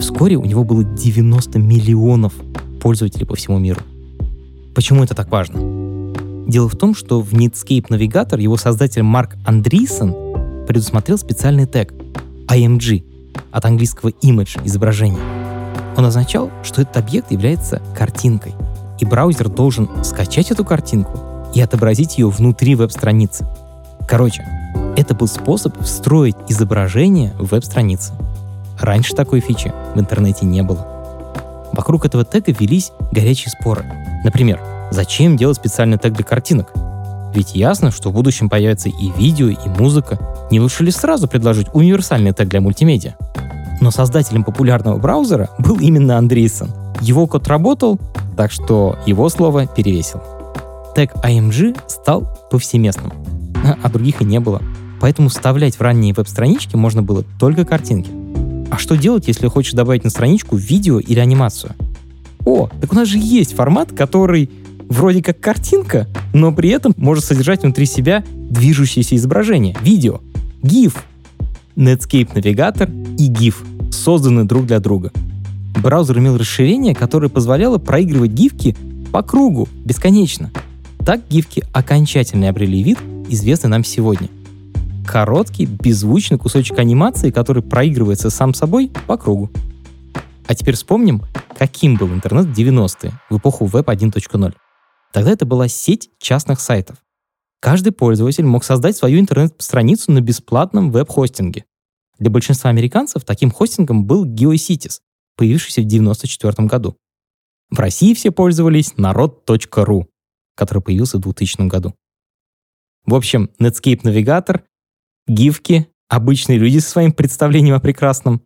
Вскоре 0.00 0.36
у 0.36 0.44
него 0.44 0.64
было 0.64 0.84
90 0.84 1.58
миллионов 1.58 2.32
пользователей 2.80 3.26
по 3.26 3.36
всему 3.36 3.58
миру. 3.58 3.80
Почему 4.74 5.02
это 5.02 5.14
так 5.14 5.30
важно? 5.30 5.60
Дело 6.46 6.68
в 6.68 6.76
том, 6.76 6.94
что 6.94 7.20
в 7.20 7.32
Netscape 7.32 7.88
Navigator 7.88 8.40
его 8.40 8.56
создатель 8.56 9.02
Марк 9.02 9.36
Андрисен 9.44 10.14
предусмотрел 10.66 11.18
специальный 11.18 11.66
тег 11.66 11.92
IMG 12.48 13.04
от 13.50 13.64
английского 13.64 14.10
image— 14.22 14.60
изображение. 14.64 15.20
Он 15.96 16.04
означал, 16.04 16.50
что 16.62 16.82
этот 16.82 16.96
объект 16.96 17.30
является 17.32 17.82
картинкой, 17.96 18.54
и 19.00 19.04
браузер 19.04 19.48
должен 19.48 19.88
скачать 20.04 20.50
эту 20.50 20.64
картинку 20.64 21.18
и 21.54 21.60
отобразить 21.60 22.18
ее 22.18 22.28
внутри 22.28 22.74
веб-страницы. 22.74 23.46
Короче, 24.08 24.42
это 24.96 25.14
был 25.14 25.28
способ 25.28 25.78
встроить 25.82 26.36
изображение 26.48 27.34
в 27.38 27.50
веб-страницы. 27.50 28.14
Раньше 28.80 29.14
такой 29.14 29.40
фичи 29.40 29.70
в 29.94 30.00
интернете 30.00 30.46
не 30.46 30.62
было. 30.62 30.86
Вокруг 31.74 32.06
этого 32.06 32.24
тега 32.24 32.52
велись 32.58 32.90
горячие 33.12 33.50
споры. 33.50 33.84
Например, 34.24 34.60
зачем 34.90 35.36
делать 35.36 35.58
специальный 35.58 35.98
тег 35.98 36.14
для 36.14 36.24
картинок? 36.24 36.72
Ведь 37.34 37.54
ясно, 37.54 37.90
что 37.90 38.08
в 38.08 38.14
будущем 38.14 38.48
появятся 38.48 38.88
и 38.88 39.10
видео, 39.18 39.48
и 39.48 39.68
музыка. 39.78 40.18
Не 40.50 40.58
лучше 40.58 40.84
ли 40.84 40.90
сразу 40.90 41.28
предложить 41.28 41.68
универсальный 41.74 42.32
тег 42.32 42.48
для 42.48 42.62
мультимедиа? 42.62 43.14
Но 43.82 43.90
создателем 43.90 44.42
популярного 44.42 44.96
браузера 44.96 45.50
был 45.58 45.78
именно 45.78 46.16
Андрейсон. 46.16 46.70
Его 47.02 47.26
код 47.26 47.46
работал, 47.46 48.00
так 48.38 48.50
что 48.50 48.98
его 49.04 49.28
слово 49.28 49.66
перевесил. 49.66 50.22
Тег 50.96 51.12
AMG 51.22 51.78
стал 51.86 52.26
повсеместным, 52.50 53.12
а 53.82 53.88
других 53.88 54.22
и 54.22 54.24
не 54.24 54.40
было. 54.40 54.62
Поэтому 55.00 55.28
вставлять 55.28 55.76
в 55.76 55.80
ранние 55.80 56.12
веб-странички 56.12 56.76
можно 56.76 57.02
было 57.02 57.24
только 57.38 57.64
картинки. 57.64 58.10
А 58.70 58.78
что 58.78 58.96
делать, 58.96 59.28
если 59.28 59.48
хочешь 59.48 59.72
добавить 59.72 60.04
на 60.04 60.10
страничку 60.10 60.56
видео 60.56 60.98
или 60.98 61.18
анимацию? 61.18 61.72
О, 62.44 62.68
так 62.80 62.92
у 62.92 62.96
нас 62.96 63.08
же 63.08 63.18
есть 63.18 63.54
формат, 63.54 63.92
который 63.92 64.50
вроде 64.88 65.22
как 65.22 65.40
картинка, 65.40 66.08
но 66.32 66.52
при 66.52 66.70
этом 66.70 66.94
может 66.96 67.24
содержать 67.24 67.62
внутри 67.62 67.86
себя 67.86 68.24
движущееся 68.28 69.16
изображение, 69.16 69.76
видео, 69.82 70.20
GIF. 70.62 70.96
Netscape 71.76 72.32
Navigator 72.34 72.90
и 73.16 73.30
GIF 73.30 73.54
созданы 73.92 74.44
друг 74.44 74.66
для 74.66 74.80
друга. 74.80 75.12
Браузер 75.76 76.18
имел 76.18 76.36
расширение, 76.36 76.94
которое 76.94 77.28
позволяло 77.28 77.78
проигрывать 77.78 78.32
гифки 78.32 78.76
по 79.12 79.22
кругу, 79.22 79.68
бесконечно. 79.84 80.50
Так 81.04 81.20
гифки 81.30 81.64
окончательно 81.72 82.48
обрели 82.48 82.82
вид, 82.82 82.98
известный 83.28 83.70
нам 83.70 83.84
сегодня. 83.84 84.28
Короткий, 85.06 85.66
беззвучный 85.66 86.38
кусочек 86.38 86.78
анимации, 86.78 87.30
который 87.30 87.62
проигрывается 87.62 88.30
сам 88.30 88.54
собой 88.54 88.90
по 89.06 89.16
кругу. 89.16 89.50
А 90.46 90.54
теперь 90.54 90.74
вспомним, 90.74 91.22
каким 91.56 91.96
был 91.96 92.08
интернет 92.08 92.46
в 92.46 92.58
90-е, 92.58 93.12
в 93.30 93.38
эпоху 93.38 93.66
Web 93.66 93.84
1.0. 93.84 94.54
Тогда 95.12 95.30
это 95.30 95.46
была 95.46 95.68
сеть 95.68 96.10
частных 96.18 96.60
сайтов. 96.60 96.98
Каждый 97.60 97.92
пользователь 97.92 98.44
мог 98.44 98.64
создать 98.64 98.96
свою 98.96 99.18
интернет-страницу 99.18 100.12
на 100.12 100.20
бесплатном 100.20 100.90
веб-хостинге. 100.90 101.64
Для 102.18 102.30
большинства 102.30 102.70
американцев 102.70 103.24
таким 103.24 103.50
хостингом 103.50 104.04
был 104.04 104.24
GeoCities, 104.26 105.00
появившийся 105.36 105.82
в 105.82 105.86
1994 105.86 106.68
году. 106.68 106.96
В 107.70 107.78
России 107.78 108.14
все 108.14 108.30
пользовались 108.30 108.96
народ.ру, 108.96 110.08
который 110.54 110.82
появился 110.82 111.18
в 111.18 111.20
2000 111.20 111.68
году. 111.68 111.94
В 113.08 113.14
общем, 113.14 113.48
Netscape 113.58 114.02
Navigator, 114.02 114.60
гифки, 115.26 115.88
обычные 116.10 116.58
люди 116.58 116.78
со 116.78 116.90
своим 116.90 117.12
представлением 117.12 117.74
о 117.74 117.80
прекрасном. 117.80 118.42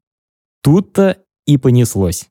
Тут-то 0.62 1.16
и 1.48 1.56
понеслось. 1.56 2.28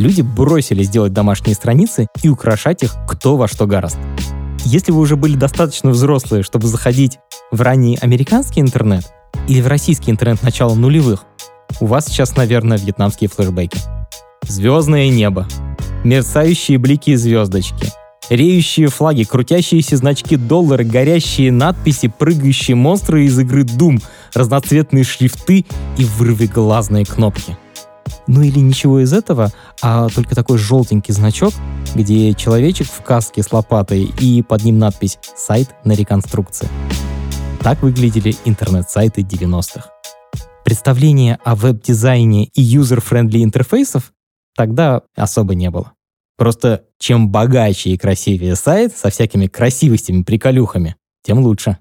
Люди 0.00 0.22
бросились 0.22 0.90
делать 0.90 1.12
домашние 1.12 1.54
страницы 1.54 2.08
и 2.20 2.28
украшать 2.28 2.82
их 2.82 2.96
кто 3.08 3.36
во 3.36 3.46
что 3.46 3.68
гораст. 3.68 3.96
Если 4.64 4.90
вы 4.90 4.98
уже 4.98 5.14
были 5.14 5.36
достаточно 5.36 5.90
взрослые, 5.90 6.42
чтобы 6.42 6.66
заходить 6.66 7.20
в 7.52 7.60
ранний 7.60 7.96
американский 8.02 8.60
интернет 8.60 9.04
или 9.46 9.60
в 9.60 9.68
российский 9.68 10.10
интернет 10.10 10.42
начала 10.42 10.74
нулевых, 10.74 11.26
у 11.80 11.86
вас 11.86 12.06
сейчас, 12.06 12.34
наверное, 12.34 12.76
вьетнамские 12.76 13.30
флешбеки. 13.30 13.78
Звездное 14.42 15.10
небо, 15.10 15.46
мерцающие 16.02 16.78
блики 16.78 17.10
и 17.10 17.14
звездочки, 17.14 17.92
реющие 18.28 18.88
флаги, 18.88 19.24
крутящиеся 19.24 19.96
значки 19.96 20.36
доллара, 20.36 20.84
горящие 20.84 21.52
надписи, 21.52 22.08
прыгающие 22.08 22.74
монстры 22.74 23.24
из 23.24 23.38
игры 23.38 23.62
Doom, 23.62 24.02
разноцветные 24.34 25.04
шрифты 25.04 25.64
и 25.98 26.04
вырвиглазные 26.04 27.04
кнопки— 27.04 27.56
ну 28.26 28.42
или 28.42 28.58
ничего 28.58 29.00
из 29.00 29.12
этого, 29.12 29.52
а 29.82 30.08
только 30.08 30.34
такой 30.34 30.58
желтенький 30.58 31.14
значок, 31.14 31.52
где 31.94 32.34
человечек 32.34 32.88
в 32.88 33.02
каске 33.02 33.42
с 33.42 33.52
лопатой 33.52 34.04
и 34.20 34.42
под 34.42 34.64
ним 34.64 34.78
надпись 34.78 35.18
«Сайт 35.36 35.74
на 35.84 35.92
реконструкции». 35.92 36.68
Так 37.60 37.82
выглядели 37.82 38.34
интернет-сайты 38.44 39.22
90-х. 39.22 39.90
Представления 40.64 41.38
о 41.44 41.54
веб-дизайне 41.54 42.46
и 42.46 42.62
user-friendly 42.62 43.42
интерфейсов 43.42 44.12
тогда 44.56 45.02
особо 45.14 45.54
не 45.54 45.70
было. 45.70 45.92
Просто 46.36 46.86
чем 46.98 47.30
богаче 47.30 47.90
и 47.90 47.98
красивее 47.98 48.56
сайт 48.56 48.96
со 48.96 49.10
всякими 49.10 49.46
красивостями-приколюхами, 49.46 50.96
тем 51.22 51.38
лучше. 51.38 51.78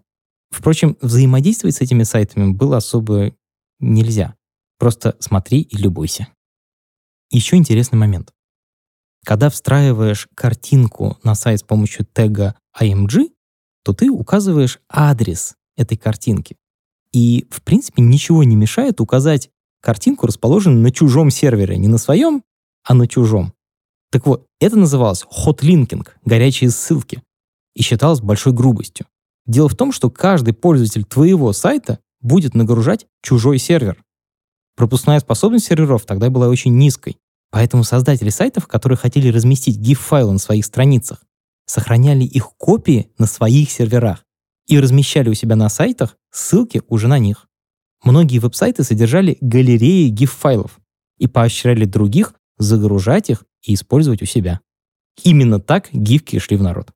Впрочем, 0.49 0.97
взаимодействовать 1.01 1.75
с 1.75 1.81
этими 1.81 2.03
сайтами 2.03 2.51
было 2.51 2.77
особо 2.77 3.33
нельзя. 3.79 4.35
Просто 4.79 5.15
смотри 5.19 5.61
и 5.61 5.77
любуйся. 5.77 6.27
Еще 7.29 7.57
интересный 7.57 7.99
момент. 7.99 8.31
Когда 9.25 9.49
встраиваешь 9.49 10.27
картинку 10.35 11.17
на 11.23 11.35
сайт 11.35 11.61
с 11.61 11.63
помощью 11.63 12.05
тега 12.05 12.55
IMG, 12.79 13.31
то 13.83 13.93
ты 13.93 14.09
указываешь 14.09 14.79
адрес 14.87 15.55
этой 15.75 15.97
картинки. 15.97 16.57
И, 17.11 17.47
в 17.49 17.61
принципе, 17.61 18.01
ничего 18.01 18.43
не 18.43 18.55
мешает 18.55 19.01
указать 19.01 19.49
картинку, 19.81 20.27
расположенную 20.27 20.81
на 20.81 20.91
чужом 20.91 21.31
сервере, 21.31 21.77
не 21.77 21.87
на 21.87 21.97
своем, 21.97 22.43
а 22.83 22.93
на 22.93 23.07
чужом. 23.07 23.53
Так 24.11 24.25
вот, 24.25 24.44
это 24.65 24.77
называлось 24.77 25.25
хотлинкинг, 25.29 26.17
горячие 26.25 26.69
ссылки, 26.69 27.21
и 27.75 27.81
считалось 27.81 28.21
большой 28.21 28.53
грубостью. 28.53 29.05
Дело 29.45 29.69
в 29.69 29.75
том, 29.75 29.91
что 29.91 30.09
каждый 30.09 30.53
пользователь 30.53 31.03
твоего 31.03 31.53
сайта 31.53 31.99
будет 32.21 32.55
нагружать 32.55 33.05
чужой 33.21 33.59
сервер. 33.59 34.03
Пропускная 34.75 35.19
способность 35.19 35.67
серверов 35.67 36.05
тогда 36.05 36.29
была 36.29 36.47
очень 36.47 36.75
низкой, 36.75 37.17
поэтому 37.51 37.83
создатели 37.83 38.29
сайтов, 38.29 38.67
которые 38.67 38.97
хотели 38.97 39.29
разместить 39.29 39.77
GIF-файлы 39.77 40.33
на 40.33 40.39
своих 40.39 40.65
страницах, 40.65 41.23
сохраняли 41.65 42.23
их 42.23 42.49
копии 42.57 43.11
на 43.17 43.27
своих 43.27 43.71
серверах 43.71 44.25
и 44.67 44.79
размещали 44.79 45.29
у 45.29 45.33
себя 45.33 45.55
на 45.55 45.69
сайтах 45.69 46.17
ссылки 46.31 46.81
уже 46.87 47.07
на 47.07 47.19
них. 47.19 47.47
Многие 48.03 48.39
веб-сайты 48.39 48.83
содержали 48.83 49.37
галереи 49.41 50.11
GIF-файлов 50.11 50.79
и 51.17 51.27
поощряли 51.27 51.85
других 51.85 52.33
загружать 52.57 53.29
их 53.29 53.43
и 53.65 53.73
использовать 53.73 54.21
у 54.21 54.25
себя. 54.25 54.59
Именно 55.23 55.59
так 55.59 55.89
гифки 55.91 56.39
шли 56.39 56.57
в 56.57 56.61
народ. 56.61 56.91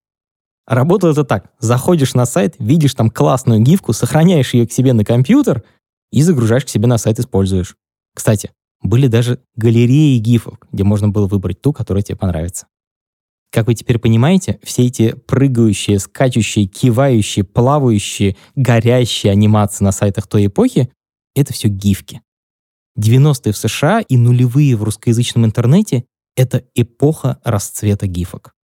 Работало 0.67 1.11
это 1.11 1.23
так. 1.23 1.51
Заходишь 1.59 2.13
на 2.13 2.25
сайт, 2.25 2.55
видишь 2.59 2.93
там 2.93 3.09
классную 3.09 3.61
гифку, 3.61 3.93
сохраняешь 3.93 4.53
ее 4.53 4.67
к 4.67 4.71
себе 4.71 4.93
на 4.93 5.03
компьютер— 5.03 5.63
и 6.11 6.21
загружаешь 6.21 6.65
к 6.65 6.69
себе 6.69 6.87
на 6.87 6.97
сайт, 6.97 7.19
используешь. 7.19 7.75
Кстати, 8.15 8.51
были 8.81 9.07
даже 9.07 9.39
галереи 9.55 10.17
гифов, 10.17 10.57
где 10.71 10.83
можно 10.83 11.09
было 11.09 11.27
выбрать 11.27 11.61
ту, 11.61 11.73
которая 11.73 12.03
тебе 12.03 12.17
понравится. 12.17 12.67
Как 13.51 13.67
вы 13.67 13.75
теперь 13.75 13.97
понимаете, 13.97 14.59
все 14.63 14.85
эти 14.85 15.13
прыгающие, 15.13 15.99
скачущие, 15.99 16.67
кивающие, 16.67 17.43
плавающие, 17.43 18.37
горящие 18.55 19.31
анимации 19.31 19.83
на 19.83 19.91
сайтах 19.91 20.27
той 20.27 20.47
эпохи— 20.47 20.91
это 21.35 21.53
все 21.53 21.67
гифки. 21.67 22.21
90-е 22.97 23.53
в 23.53 23.57
США 23.57 24.01
и 24.01 24.17
нулевые 24.17 24.75
в 24.75 24.83
русскоязычном 24.83 25.45
интернете— 25.45 26.05
это 26.39 26.63
эпоха 26.73 27.37
расцвета 27.43 28.07
гифок. 28.07 28.55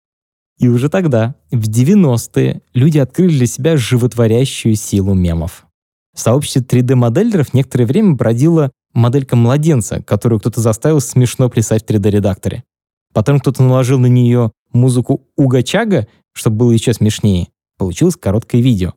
И 0.58 0.66
уже 0.66 0.88
тогда, 0.88 1.34
в 1.50 1.68
90-е, 1.68 2.62
люди 2.72 2.96
открыли 2.96 3.36
для 3.36 3.46
себя 3.46 3.76
животворящую 3.76 4.76
силу 4.76 5.12
мемов. 5.12 5.66
В 6.14 6.20
сообществе 6.20 6.62
3D-моделеров 6.62 7.52
некоторое 7.52 7.84
время 7.84 8.14
бродила 8.14 8.72
моделька 8.94 9.36
младенца, 9.36 10.02
которую 10.02 10.40
кто-то 10.40 10.62
заставил 10.62 11.02
смешно 11.02 11.50
плясать 11.50 11.82
в 11.82 11.90
3D-редакторе. 11.90 12.64
Потом 13.12 13.40
кто-то 13.40 13.62
наложил 13.62 13.98
на 13.98 14.06
нее 14.06 14.52
музыку 14.72 15.28
Уга 15.36 15.62
Чага, 15.62 16.08
чтобы 16.32 16.56
было 16.56 16.70
еще 16.70 16.94
смешнее. 16.94 17.48
Получилось 17.76 18.16
короткое 18.16 18.62
видео. 18.62 18.94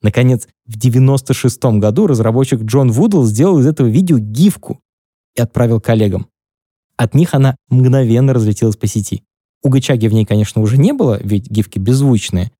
Наконец, 0.00 0.46
в 0.66 0.78
96 0.78 1.64
году 1.80 2.06
разработчик 2.06 2.62
Джон 2.62 2.92
Вудл 2.92 3.24
сделал 3.24 3.58
из 3.58 3.66
этого 3.66 3.88
видео 3.88 4.18
гифку 4.18 4.78
и 5.34 5.40
отправил 5.40 5.80
коллегам. 5.80 6.28
От 7.02 7.14
них 7.14 7.34
она 7.34 7.56
мгновенно 7.68 8.32
разлетелась 8.32 8.76
по 8.76 8.86
сети. 8.86 9.24
У 9.64 9.70
Гачаги 9.70 10.06
в 10.06 10.12
ней, 10.12 10.24
конечно, 10.24 10.62
уже 10.62 10.78
не 10.78 10.92
было, 10.92 11.18
ведь 11.20 11.50
гифки 11.50 11.80
беззвучные. 11.80 12.52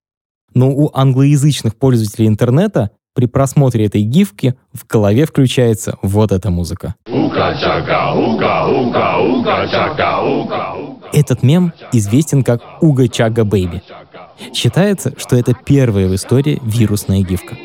Но 0.53 0.73
у 0.73 0.91
англоязычных 0.93 1.77
пользователей 1.77 2.27
интернета 2.27 2.91
при 3.15 3.27
просмотре 3.27 3.87
этой 3.87 4.03
гифки 4.03 4.57
в 4.73 4.85
голове 4.85 5.27
включается 5.27 5.97
вот 6.03 6.33
эта 6.33 6.51
музыка. 6.51 6.97
Этот 11.13 11.43
мем 11.45 11.73
известен 11.93 12.43
как 12.43 12.63
Уга 12.81 13.07
Чага 13.07 13.45
Бэйби. 13.45 13.81
Считается, 14.53 15.15
что 15.19 15.37
это 15.37 15.55
первая 15.55 16.09
в 16.09 16.15
истории 16.17 16.61
вирусная 16.65 17.23
гифка. 17.23 17.57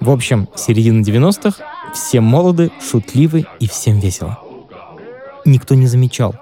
В 0.00 0.10
общем, 0.10 0.46
середина 0.56 1.00
90-х, 1.00 1.64
все 1.94 2.20
молоды, 2.20 2.70
шутливы 2.82 3.46
и 3.60 3.66
всем 3.66 3.98
весело. 3.98 4.43
Никто 5.46 5.74
не 5.74 5.86
замечал, 5.86 6.34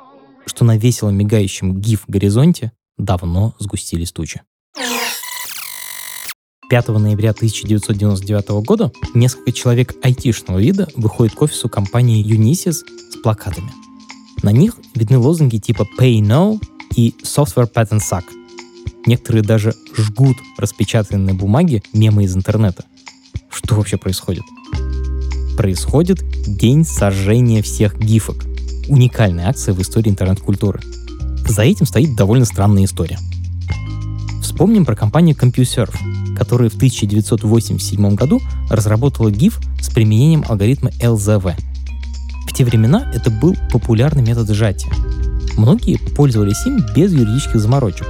что 0.47 0.65
на 0.65 0.77
весело 0.77 1.11
мигающем 1.11 1.81
гиф 1.81 2.05
горизонте 2.07 2.71
давно 2.97 3.55
сгустились 3.59 4.13
тучи. 4.13 4.43
5 6.71 6.89
ноября 6.89 7.31
1999 7.31 8.65
года 8.65 8.93
несколько 9.13 9.51
человек 9.53 9.95
айтишного 10.03 10.59
вида 10.59 10.89
выходят 10.95 11.35
к 11.35 11.43
офису 11.43 11.69
компании 11.69 12.25
Unisys 12.25 12.85
с 13.11 13.17
плакатами. 13.23 13.73
На 14.43 14.53
них 14.53 14.77
видны 14.95 15.19
лозунги 15.19 15.59
типа 15.59 15.87
«Pay 15.99 16.21
No» 16.21 16.61
и 16.95 17.15
«Software 17.25 17.71
Patent 17.71 18.01
Suck». 18.01 18.25
Некоторые 19.05 19.43
даже 19.43 19.75
жгут 19.97 20.37
распечатанные 20.59 21.27
на 21.27 21.35
бумаге 21.35 21.83
мемы 21.93 22.25
из 22.25 22.37
интернета. 22.37 22.85
Что 23.51 23.75
вообще 23.75 23.97
происходит? 23.97 24.45
Происходит 25.57 26.23
день 26.47 26.85
сожжения 26.85 27.63
всех 27.63 27.99
гифок. 27.99 28.52
Уникальная 28.89 29.49
акция 29.49 29.75
в 29.75 29.81
истории 29.81 30.11
интернет-культуры. 30.11 30.81
За 31.47 31.63
этим 31.63 31.87
стоит 31.87 32.17
довольно 32.17 32.45
странная 32.45 32.85
история. 32.85 33.19
Вспомним 34.43 34.85
про 34.85 34.97
компанию 34.97 35.37
CompuServe, 35.37 36.37
которая 36.37 36.69
в 36.69 36.75
1987 36.75 38.15
году 38.15 38.41
разработала 38.69 39.29
GIF 39.29 39.55
с 39.81 39.89
применением 39.89 40.45
алгоритма 40.49 40.91
LZV. 41.01 41.55
В 42.47 42.53
те 42.53 42.65
времена 42.65 43.11
это 43.15 43.31
был 43.31 43.57
популярный 43.71 44.23
метод 44.23 44.49
сжатия. 44.51 44.93
Многие 45.57 45.97
пользовались 46.15 46.67
им 46.67 46.81
без 46.95 47.13
юридических 47.13 47.61
заморочек. 47.61 48.07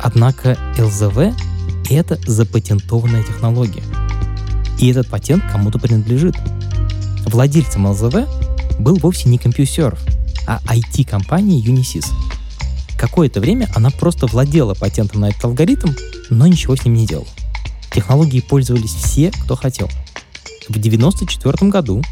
Однако 0.00 0.56
LZV— 0.76 1.34
это 1.90 2.18
запатентованная 2.26 3.22
технология. 3.22 3.82
И 4.78 4.88
этот 4.88 5.08
патент 5.08 5.44
кому-то 5.50 5.78
принадлежит. 5.78 6.36
Владельцем 7.26 7.86
LZV 7.86 8.80
был 8.80 8.96
вовсе 8.96 9.28
не 9.28 9.38
CompuServe, 9.38 9.98
а 10.46 10.60
IT-компания 10.66 11.60
Unisys. 11.60 12.06
Какое-то 12.98 13.40
время 13.40 13.68
она 13.74 13.90
просто 13.90 14.26
владела 14.26 14.74
патентом 14.74 15.20
на 15.20 15.30
этот 15.30 15.44
алгоритм, 15.44 15.90
но 16.30 16.46
ничего 16.46 16.76
с 16.76 16.84
ним 16.84 16.94
не 16.94 17.06
делала. 17.06 17.28
Технологией 17.92 18.42
пользовались 18.42 18.94
все, 18.94 19.30
кто 19.30 19.56
хотел. 19.56 19.88
В 20.68 20.76
1994 20.76 21.70
году 21.70 22.02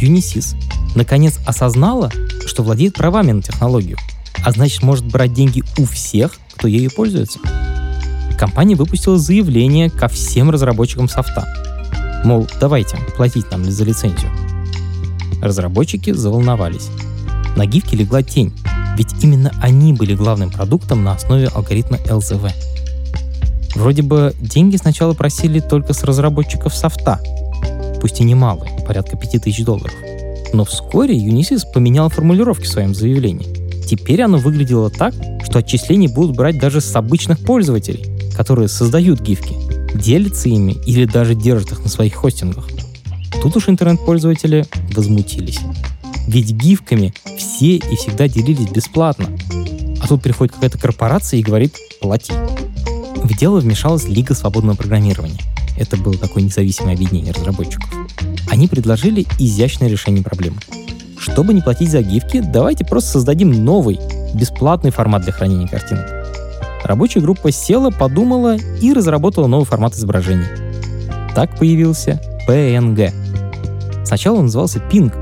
Unisys 0.00 0.56
наконец 0.94 1.38
осознала, 1.46 2.10
что 2.46 2.62
владеет 2.62 2.94
правами 2.94 3.32
на 3.32 3.42
технологию, 3.42 3.96
а 4.44 4.50
значит 4.52 4.82
может 4.82 5.04
брать 5.06 5.32
деньги 5.32 5.62
у 5.78 5.84
всех, 5.84 6.38
кто 6.54 6.68
ею 6.68 6.90
пользуется. 6.90 7.38
Компания 8.38 8.74
выпустила 8.74 9.18
заявление 9.18 9.90
ко 9.90 10.08
всем 10.08 10.50
разработчикам 10.50 11.08
софта. 11.08 11.46
Мол, 12.24 12.48
давайте, 12.60 12.96
платить 13.16 13.50
нам 13.50 13.64
за 13.70 13.84
лицензию. 13.84 14.30
Разработчики 15.42 16.12
заволновались. 16.12 16.88
На 17.60 17.66
гифке 17.66 17.94
легла 17.94 18.22
тень, 18.22 18.54
ведь 18.96 19.22
именно 19.22 19.52
они 19.60 19.92
были 19.92 20.14
главным 20.14 20.50
продуктом 20.50 21.04
на 21.04 21.12
основе 21.12 21.48
алгоритма 21.48 21.98
LZV. 21.98 22.52
Вроде 23.74 24.00
бы 24.00 24.34
деньги 24.40 24.78
сначала 24.78 25.12
просили 25.12 25.60
только 25.60 25.92
с 25.92 26.02
разработчиков 26.02 26.74
софта, 26.74 27.20
пусть 28.00 28.18
и 28.18 28.24
немалые, 28.24 28.72
порядка 28.86 29.18
5000 29.18 29.62
долларов. 29.62 29.92
Но 30.54 30.64
вскоре 30.64 31.14
Unisys 31.18 31.70
поменял 31.70 32.08
формулировки 32.08 32.64
в 32.64 32.68
своем 32.70 32.94
заявлении. 32.94 33.46
Теперь 33.86 34.22
оно 34.22 34.38
выглядело 34.38 34.88
так, 34.88 35.12
что 35.44 35.58
отчисления 35.58 36.08
будут 36.08 36.34
брать 36.34 36.58
даже 36.58 36.80
с 36.80 36.96
обычных 36.96 37.40
пользователей, 37.40 38.06
которые 38.34 38.68
создают 38.68 39.20
гифки, 39.20 39.54
делятся 39.94 40.48
ими 40.48 40.78
или 40.86 41.04
даже 41.04 41.34
держат 41.34 41.72
их 41.72 41.84
на 41.84 41.90
своих 41.90 42.14
хостингах. 42.14 42.66
Тут 43.42 43.54
уж 43.54 43.68
интернет-пользователи 43.68 44.64
возмутились. 44.94 45.58
Ведь 46.32 46.52
гифками 46.52 47.12
все 47.36 47.74
и 47.74 47.96
всегда 47.96 48.28
делились 48.28 48.70
бесплатно. 48.70 49.26
А 50.00 50.06
тут 50.06 50.22
приходит 50.22 50.54
какая-то 50.54 50.78
корпорация 50.78 51.40
и 51.40 51.42
говорит 51.42 51.74
«плати». 52.00 52.32
В 53.16 53.36
дело 53.36 53.58
вмешалась 53.58 54.04
Лига 54.04 54.34
свободного 54.34 54.76
программирования. 54.76 55.40
Это 55.76 55.96
было 55.96 56.16
такое 56.16 56.44
независимое 56.44 56.94
объединение 56.94 57.32
разработчиков. 57.32 57.90
Они 58.48 58.68
предложили 58.68 59.26
изящное 59.40 59.88
решение 59.88 60.22
проблемы. 60.22 60.58
Чтобы 61.18 61.52
не 61.52 61.62
платить 61.62 61.90
за 61.90 62.00
гифки, 62.00 62.40
давайте 62.40 62.84
просто 62.84 63.10
создадим 63.10 63.64
новый, 63.64 63.98
бесплатный 64.32 64.92
формат 64.92 65.22
для 65.22 65.32
хранения 65.32 65.66
картинок. 65.66 66.06
Рабочая 66.84 67.22
группа 67.22 67.50
села, 67.50 67.90
подумала 67.90 68.56
и 68.80 68.92
разработала 68.92 69.48
новый 69.48 69.66
формат 69.66 69.94
изображений. 69.94 70.46
Так 71.34 71.58
появился 71.58 72.20
PNG. 72.48 73.12
Сначала 74.04 74.36
он 74.36 74.44
назывался 74.44 74.78
Ping, 74.78 75.12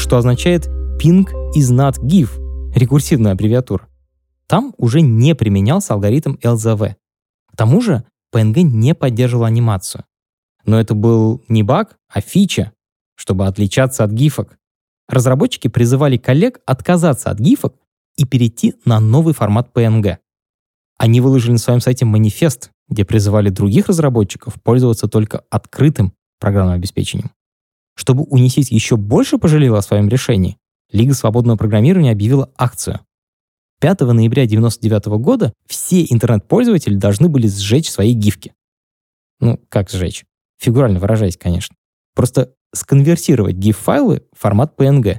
что 0.00 0.16
означает 0.16 0.66
Ping 0.98 1.26
is 1.54 1.70
not 1.70 2.00
GIF, 2.02 2.30
рекурсивная 2.74 3.32
аббревиатура. 3.32 3.86
Там 4.46 4.74
уже 4.78 5.02
не 5.02 5.34
применялся 5.34 5.92
алгоритм 5.94 6.36
LZV. 6.42 6.94
К 7.52 7.56
тому 7.56 7.80
же 7.82 8.04
PNG 8.34 8.62
не 8.62 8.94
поддерживал 8.94 9.44
анимацию. 9.44 10.04
Но 10.64 10.80
это 10.80 10.94
был 10.94 11.44
не 11.48 11.62
баг, 11.62 11.98
а 12.08 12.20
фича, 12.20 12.72
чтобы 13.14 13.46
отличаться 13.46 14.02
от 14.02 14.10
гифок. 14.10 14.58
Разработчики 15.06 15.68
призывали 15.68 16.16
коллег 16.16 16.60
отказаться 16.66 17.30
от 17.30 17.38
гифок 17.38 17.74
и 18.16 18.24
перейти 18.24 18.74
на 18.84 19.00
новый 19.00 19.34
формат 19.34 19.70
PNG. 19.74 20.16
Они 20.98 21.20
выложили 21.20 21.52
на 21.52 21.58
своем 21.58 21.80
сайте 21.80 22.04
манифест, 22.06 22.70
где 22.88 23.04
призывали 23.04 23.50
других 23.50 23.88
разработчиков 23.88 24.54
пользоваться 24.62 25.08
только 25.08 25.44
открытым 25.50 26.14
программным 26.38 26.76
обеспечением. 26.76 27.30
Чтобы 28.00 28.22
унесить 28.22 28.70
еще 28.70 28.96
больше 28.96 29.36
пожалела 29.36 29.76
о 29.76 29.82
своем 29.82 30.08
решении, 30.08 30.56
Лига 30.90 31.12
свободного 31.12 31.58
программирования 31.58 32.12
объявила 32.12 32.50
акцию 32.56 33.00
5 33.82 34.00
ноября 34.00 34.44
1999 34.44 35.04
года 35.22 35.52
все 35.66 36.06
интернет-пользователи 36.08 36.94
должны 36.94 37.28
были 37.28 37.46
сжечь 37.46 37.90
свои 37.90 38.14
гифки. 38.14 38.54
Ну, 39.38 39.60
как 39.68 39.90
сжечь? 39.90 40.24
Фигурально 40.58 40.98
выражаясь, 40.98 41.36
конечно. 41.36 41.76
Просто 42.14 42.54
сконвертировать 42.74 43.56
GIF-файлы 43.56 44.24
в 44.32 44.38
формат 44.40 44.80
PNG. 44.80 45.18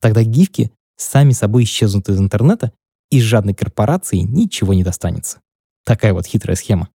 Тогда 0.00 0.24
гифки 0.24 0.72
сами 0.96 1.30
собой 1.30 1.62
исчезнут 1.62 2.08
из 2.08 2.18
интернета, 2.18 2.72
и 3.10 3.20
жадной 3.20 3.54
корпорации 3.54 4.18
ничего 4.18 4.74
не 4.74 4.82
достанется. 4.82 5.40
Такая 5.84 6.12
вот 6.12 6.26
хитрая 6.26 6.56
схема. 6.56 6.88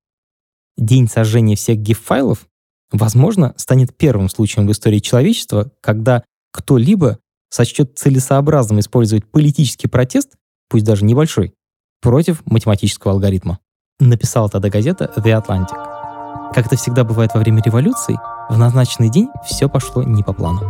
День 0.76 1.08
сожжения 1.08 1.56
всех 1.56 1.78
GIF-файлов, 1.78 2.48
возможно, 2.92 3.54
станет 3.58 3.96
первым 3.96 4.30
случаем 4.30 4.68
в 4.68 4.72
истории 4.72 5.00
человечества, 5.00 5.72
когда 5.82 6.24
кто-либо 6.52 7.20
сочтет 7.50 7.98
целесообразным 7.98 8.80
использовать 8.80 9.26
политический 9.26 9.88
протест 9.88 10.36
пусть 10.70 10.86
даже 10.86 11.06
небольшой, 11.06 11.54
против 12.02 12.42
математического 12.46 13.14
алгоритма. 13.14 13.60
Написала 14.00 14.50
тогда 14.50 14.70
газета 14.70 15.12
The 15.16 15.42
Atlantic. 15.42 16.54
Как 16.54 16.68
это 16.68 16.76
всегда 16.76 17.04
бывает 17.04 17.32
во 17.34 17.40
время 17.40 17.62
революции, 17.64 18.20
в 18.50 18.58
назначенный 18.58 19.10
день 19.10 19.30
все 19.46 19.70
пошло 19.70 20.04
не 20.04 20.24
по 20.24 20.34
плану. 20.34 20.62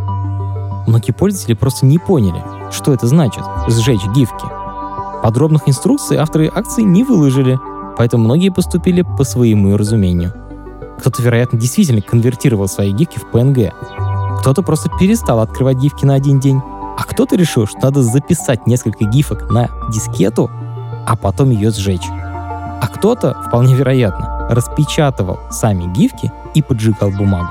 Многие 0.86 1.12
пользователи 1.12 1.54
просто 1.54 1.84
не 1.86 1.98
поняли, 1.98 2.42
что 2.70 2.92
это 2.92 3.06
значит— 3.06 3.42
сжечь 3.68 4.06
гифки. 4.14 4.46
Подробных 5.22 5.68
инструкций 5.68 6.16
авторы 6.18 6.50
акции 6.54 6.82
не 6.82 7.02
выложили, 7.02 7.58
поэтому 7.96 8.24
многие 8.24 8.50
поступили 8.50 9.02
по 9.02 9.24
своему 9.24 9.76
разумению. 9.76 10.45
Кто-то, 10.98 11.22
вероятно, 11.22 11.58
действительно 11.58 12.00
конвертировал 12.00 12.68
свои 12.68 12.92
гифки 12.92 13.18
в 13.18 13.34
PNG. 13.34 13.72
Кто-то 14.40 14.62
просто 14.62 14.88
перестал 14.98 15.40
открывать 15.40 15.78
гифки 15.78 16.04
на 16.04 16.14
один 16.14 16.40
день, 16.40 16.60
а 16.98 17.02
кто-то 17.04 17.36
решил, 17.36 17.66
что 17.66 17.78
надо 17.80 18.02
записать 18.02 18.66
несколько 18.66 19.04
гифок 19.04 19.50
на 19.50 19.68
дискету, 19.92 20.50
а 21.06 21.16
потом 21.16 21.50
ее 21.50 21.70
сжечь. 21.70 22.08
А 22.08 22.86
кто-то, 22.88 23.42
вполне 23.46 23.74
вероятно, 23.74 24.48
распечатывал 24.50 25.38
сами 25.50 25.92
гифки 25.92 26.32
и 26.54 26.62
поджигал 26.62 27.10
бумагу. 27.10 27.50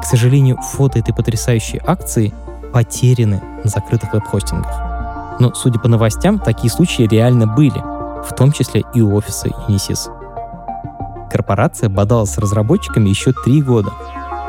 К 0.00 0.04
сожалению, 0.04 0.58
фото 0.58 0.98
этой 0.98 1.14
потрясающей 1.14 1.80
акции 1.84 2.34
потеряны 2.72 3.42
на 3.62 3.70
закрытых 3.70 4.12
веб-хостингах. 4.12 4.92
Но, 5.38 5.54
судя 5.54 5.78
по 5.78 5.88
новостям, 5.88 6.38
такие 6.38 6.70
случаи 6.70 7.02
реально 7.02 7.46
были, 7.46 7.78
в 7.78 8.34
том 8.36 8.52
числе 8.52 8.84
и 8.94 9.00
у 9.00 9.14
офиса 9.14 9.48
Unisys. 9.68 10.21
Корпорация 11.32 11.88
бодалась 11.88 12.32
с 12.32 12.38
разработчиками 12.38 13.08
еще 13.08 13.32
три 13.32 13.62
года. 13.62 13.92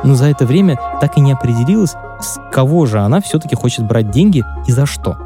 Но 0.03 0.15
за 0.15 0.25
это 0.25 0.45
время 0.45 0.77
так 0.99 1.17
и 1.17 1.21
не 1.21 1.31
определилась, 1.31 1.95
с 2.19 2.39
кого 2.51 2.85
же 2.85 2.99
она 2.99 3.21
все-таки 3.21 3.55
хочет 3.55 3.87
брать 3.87 4.11
деньги 4.11 4.43
и 4.67 4.71
за 4.71 4.85
что. 4.85 5.17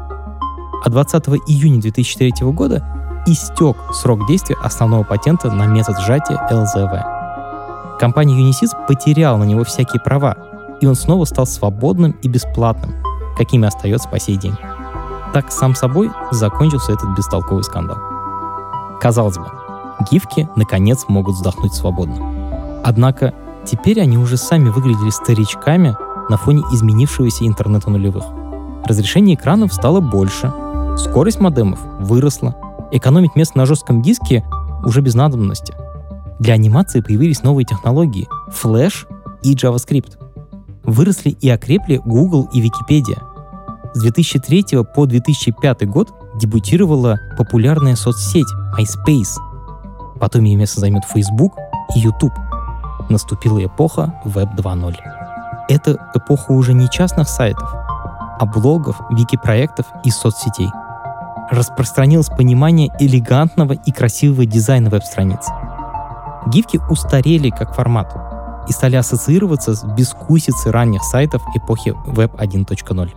А 0.84 0.88
20 0.88 1.28
июня 1.48 1.80
2003 1.80 2.32
года 2.52 2.84
истек 3.26 3.76
срок 3.92 4.26
действия 4.28 4.56
основного 4.62 5.02
патента 5.02 5.50
на 5.50 5.66
метод 5.66 5.98
сжатия 5.98 6.38
ЛЗВ. 6.50 7.98
Компания 7.98 8.40
Unisys 8.40 8.70
потеряла 8.86 9.38
на 9.38 9.44
него 9.44 9.64
всякие 9.64 10.00
права, 10.00 10.36
и 10.80 10.86
он 10.86 10.94
снова 10.94 11.24
стал 11.24 11.46
свободным 11.46 12.12
и 12.22 12.28
бесплатным, 12.28 12.94
какими 13.36 13.66
остается 13.66 14.08
по 14.08 14.20
сей 14.20 14.36
день. 14.36 14.54
Так 15.34 15.50
сам 15.50 15.74
собой 15.74 16.10
закончился 16.30 16.92
этот 16.92 17.16
бестолковый 17.16 17.64
скандал. 17.64 17.98
Казалось 19.00 19.38
бы, 19.38 19.46
гифки 20.10 20.48
наконец 20.56 21.04
могут 21.08 21.36
вздохнуть 21.36 21.74
свободно. 21.74 22.82
Однако 22.84 23.34
теперь 23.64 24.00
они 24.00 24.18
уже 24.18 24.36
сами 24.36 24.68
выглядели 24.68 25.10
старичками 25.10 25.96
на 26.28 26.36
фоне 26.36 26.62
изменившегося 26.72 27.46
интернета 27.46 27.90
нулевых. 27.90 28.24
Разрешение 28.84 29.34
экранов 29.34 29.72
стало 29.72 30.00
больше, 30.00 30.52
скорость 30.96 31.40
модемов 31.40 31.80
выросла, 32.00 32.54
экономить 32.92 33.36
место 33.36 33.58
на 33.58 33.66
жестком 33.66 34.02
диске 34.02 34.44
уже 34.84 35.00
без 35.00 35.14
надобности. 35.14 35.74
Для 36.38 36.54
анимации 36.54 37.00
появились 37.00 37.42
новые 37.42 37.64
технологии— 37.64 38.28
Flash 38.48 39.06
и 39.42 39.54
JavaScript. 39.54 40.18
Выросли 40.84 41.30
и 41.30 41.48
окрепли 41.50 42.00
Google 42.04 42.48
и 42.52 42.62
Wikipedia. 42.62 43.22
С 43.94 44.00
2003 44.00 44.84
по 44.94 45.06
2005 45.06 45.86
год 45.86 46.12
дебютировала 46.36 47.18
популярная 47.36 47.96
соцсеть 47.96 48.46
MySpace. 48.78 49.36
Потом 50.20 50.44
ее 50.44 50.56
место 50.56 50.80
займет 50.80 51.04
Facebook 51.04 51.56
и 51.94 52.00
YouTube. 52.00 52.32
Наступила 53.08 53.64
эпоха 53.64 54.20
Web 54.24 54.56
2.0. 54.56 54.96
Это 55.68 55.98
эпоха 56.14 56.52
уже 56.52 56.72
не 56.72 56.88
частных 56.90 57.28
сайтов, 57.28 57.72
а 58.38 58.46
блогов, 58.46 59.00
вики-проектов 59.10 59.86
и 60.04 60.10
соцсетей. 60.10 60.68
Распространилось 61.50 62.28
понимание 62.28 62.90
элегантного 62.98 63.72
и 63.72 63.92
красивого 63.92 64.44
дизайна 64.44 64.90
веб-страниц. 64.90 65.46
Гифки 66.46 66.80
устарели 66.90 67.50
как 67.50 67.74
формат 67.74 68.14
и 68.68 68.72
стали 68.72 68.96
ассоциироваться 68.96 69.74
с 69.74 69.84
бескусицей 69.84 70.70
ранних 70.70 71.02
сайтов 71.04 71.42
эпохи 71.54 71.94
Web 72.06 72.36
1.0. 72.36 73.10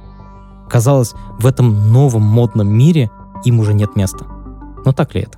Казалось, 0.70 1.14
в 1.40 1.46
этом 1.46 1.92
новом 1.92 2.24
модном 2.24 2.70
мире 2.70 3.12
им 3.44 3.60
уже 3.60 3.74
нет 3.74 3.96
места. 3.98 4.26
Но 4.86 4.94
так 4.94 5.14
ли 5.14 5.22
это? 5.22 5.38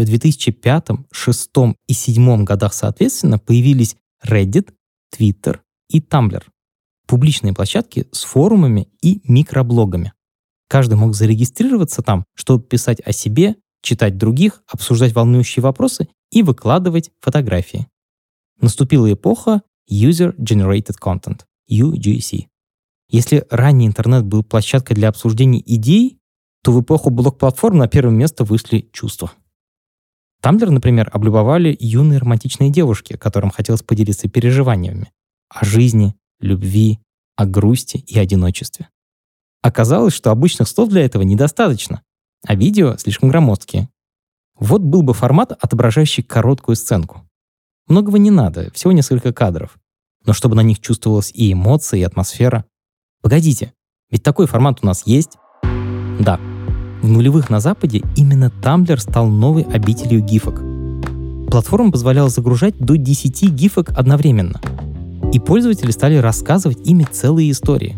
В 0.00 0.04
2005, 0.06 0.86
2006 0.86 1.50
и 1.86 1.92
2007 1.92 2.44
годах, 2.44 2.72
соответственно, 2.72 3.38
появились 3.38 3.96
Reddit, 4.26 4.72
Twitter 5.14 5.58
и 5.90 6.00
Tumblr. 6.00 6.42
Публичные 7.06 7.52
площадки 7.52 8.08
с 8.10 8.22
форумами 8.22 8.88
и 9.02 9.20
микроблогами. 9.24 10.14
Каждый 10.70 10.94
мог 10.94 11.14
зарегистрироваться 11.14 12.00
там, 12.00 12.24
чтобы 12.34 12.64
писать 12.64 13.00
о 13.00 13.12
себе, 13.12 13.56
читать 13.82 14.16
других, 14.16 14.62
обсуждать 14.68 15.12
волнующие 15.12 15.62
вопросы 15.62 16.08
и 16.32 16.42
выкладывать 16.42 17.10
фотографии. 17.20 17.86
Наступила 18.58 19.12
эпоха 19.12 19.60
User 19.90 20.34
Generated 20.38 20.96
Content, 20.98 21.42
UGC. 21.70 22.46
Если 23.10 23.44
ранний 23.50 23.86
интернет 23.86 24.24
был 24.24 24.44
площадкой 24.44 24.94
для 24.94 25.10
обсуждения 25.10 25.60
идей, 25.60 26.20
то 26.62 26.72
в 26.72 26.80
эпоху 26.80 27.10
блок-платформ 27.10 27.76
на 27.76 27.86
первое 27.86 28.14
место 28.14 28.44
вышли 28.44 28.88
чувства. 28.94 29.32
Тамблер, 30.40 30.70
например, 30.70 31.10
облюбовали 31.12 31.76
юные 31.78 32.18
романтичные 32.18 32.70
девушки, 32.70 33.16
которым 33.16 33.50
хотелось 33.50 33.82
поделиться 33.82 34.28
переживаниями 34.28 35.12
о 35.48 35.64
жизни, 35.64 36.14
любви, 36.40 36.98
о 37.36 37.44
грусти 37.44 37.98
и 37.98 38.18
одиночестве. 38.18 38.88
Оказалось, 39.62 40.14
что 40.14 40.30
обычных 40.30 40.68
слов 40.68 40.88
для 40.88 41.04
этого 41.04 41.22
недостаточно, 41.22 42.02
а 42.46 42.54
видео 42.54 42.96
слишком 42.96 43.28
громоздкие. 43.28 43.88
Вот 44.58 44.80
был 44.80 45.02
бы 45.02 45.12
формат, 45.12 45.52
отображающий 45.52 46.22
короткую 46.22 46.76
сценку. 46.76 47.28
Многого 47.86 48.18
не 48.18 48.30
надо, 48.30 48.70
всего 48.72 48.92
несколько 48.92 49.32
кадров. 49.32 49.76
Но 50.24 50.32
чтобы 50.32 50.54
на 50.54 50.60
них 50.60 50.80
чувствовалась 50.80 51.32
и 51.34 51.52
эмоция, 51.52 52.00
и 52.00 52.04
атмосфера. 52.04 52.64
Погодите, 53.22 53.74
ведь 54.10 54.22
такой 54.22 54.46
формат 54.46 54.78
у 54.82 54.86
нас 54.86 55.06
есть? 55.06 55.36
Да, 56.20 56.38
в 57.02 57.08
нулевых 57.08 57.50
на 57.50 57.60
Западе 57.60 58.02
именно 58.16 58.52
Tumblr 58.62 58.98
стал 58.98 59.28
новой 59.28 59.62
обителью 59.62 60.20
гифок. 60.20 60.60
Платформа 61.50 61.90
позволяла 61.90 62.28
загружать 62.28 62.78
до 62.78 62.96
10 62.96 63.50
гифок 63.50 63.90
одновременно. 63.96 64.60
И 65.32 65.38
пользователи 65.38 65.90
стали 65.90 66.16
рассказывать 66.16 66.86
ими 66.86 67.06
целые 67.10 67.50
истории. 67.50 67.96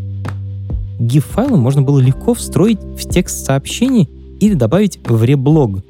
GIF-файлы 0.99 1.57
можно 1.57 1.83
было 1.83 1.99
легко 1.99 2.35
встроить 2.35 2.81
в 2.81 3.09
текст 3.09 3.45
сообщений 3.45 4.09
или 4.41 4.55
добавить 4.55 5.01
в 5.05 5.23
реблог, 5.25 5.81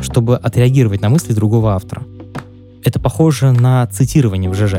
чтобы 0.00 0.36
отреагировать 0.36 1.02
на 1.02 1.10
мысли 1.10 1.32
другого 1.34 1.74
автора. 1.74 2.02
Это 2.84 2.98
похоже 2.98 3.52
на 3.52 3.86
цитирование 3.86 4.50
в 4.50 4.54
ЖЖ. 4.54 4.76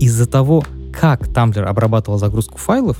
Из-за 0.00 0.26
того, 0.26 0.64
как 0.92 1.28
Tumblr 1.28 1.62
обрабатывал 1.62 2.18
загрузку 2.18 2.58
файлов, 2.58 2.98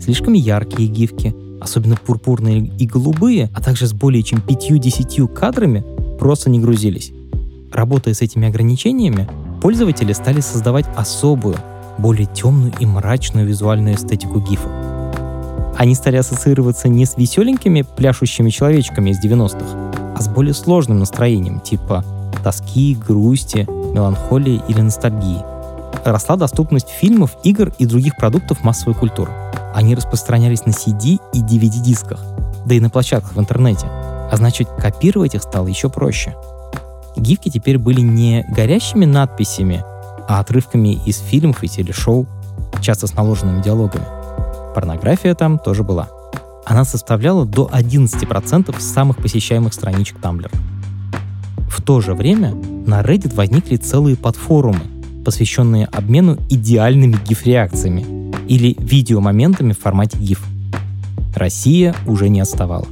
слишком 0.00 0.34
яркие 0.34 0.88
гифки, 0.88 1.34
особенно 1.60 1.96
пурпурные 1.96 2.60
и 2.78 2.86
голубые, 2.86 3.50
а 3.54 3.60
также 3.60 3.86
с 3.86 3.92
более 3.92 4.22
чем 4.22 4.40
5-10 4.40 5.32
кадрами, 5.32 5.84
просто 6.18 6.50
не 6.50 6.58
грузились. 6.58 7.12
Работая 7.72 8.14
с 8.14 8.22
этими 8.22 8.48
ограничениями, 8.48 9.28
пользователи 9.62 10.12
стали 10.12 10.40
создавать 10.40 10.86
особую, 10.96 11.56
более 11.98 12.26
темную 12.26 12.72
и 12.80 12.86
мрачную 12.86 13.46
визуальную 13.46 13.94
эстетику 13.94 14.40
гифов. 14.40 14.70
Они 15.76 15.94
стали 15.94 16.16
ассоциироваться 16.16 16.88
не 16.88 17.06
с 17.06 17.16
веселенькими 17.16 17.84
пляшущими 17.96 18.50
человечками 18.50 19.10
из 19.10 19.24
90-х, 19.24 20.14
а 20.16 20.20
с 20.20 20.28
более 20.28 20.54
сложным 20.54 20.98
настроением, 20.98 21.60
типа 21.60 22.04
тоски, 22.42 22.96
грусти, 23.06 23.66
меланхолии 23.68 24.62
или 24.68 24.80
ностальгии. 24.80 25.42
Росла 26.04 26.36
доступность 26.36 26.88
фильмов, 26.88 27.36
игр 27.44 27.72
и 27.78 27.86
других 27.86 28.16
продуктов 28.16 28.64
массовой 28.64 28.94
культуры— 28.94 29.30
они 29.74 29.94
распространялись 29.94 30.66
на 30.66 30.70
CD 30.70 31.18
и 31.32 31.40
DVD-дисках, 31.42 32.20
да 32.66 32.74
и 32.74 32.80
на 32.80 32.90
площадках 32.90 33.34
в 33.34 33.40
интернете, 33.40 33.86
а 33.86 34.32
значит 34.34 34.68
копировать 34.68 35.34
их 35.34 35.42
стало 35.42 35.66
еще 35.66 35.88
проще. 35.88 36.34
Гифки 37.16 37.48
теперь 37.48 37.78
были 37.78 38.00
не 38.00 38.44
горящими 38.50 39.04
надписями, 39.04 39.82
а 40.28 40.40
отрывками 40.40 41.00
из 41.06 41.18
фильмов 41.18 41.62
и 41.64 41.68
телешоу, 41.68 42.26
часто 42.80 43.06
с 43.06 43.14
наложенными 43.14 43.62
диалогами. 43.62 44.04
Порнография 44.74 45.34
там 45.34 45.58
тоже 45.58 45.82
была. 45.82 46.08
Она 46.64 46.84
составляла 46.84 47.44
до 47.44 47.68
11% 47.72 48.78
самых 48.78 49.16
посещаемых 49.16 49.74
страничек 49.74 50.18
Tumblr. 50.20 50.50
В 51.68 51.82
то 51.82 52.00
же 52.00 52.14
время 52.14 52.54
на 52.54 53.00
Reddit 53.00 53.34
возникли 53.34 53.76
целые 53.76 54.16
подфорумы, 54.16 54.82
посвященные 55.24 55.86
обмену 55.86 56.38
идеальными 56.48 57.16
гиф-реакциями, 57.26 58.29
или 58.50 58.76
видеомоментами 58.80 59.72
в 59.72 59.78
формате 59.78 60.18
GIF. 60.18 60.40
Россия 61.36 61.94
уже 62.04 62.28
не 62.28 62.40
отставала. 62.40 62.86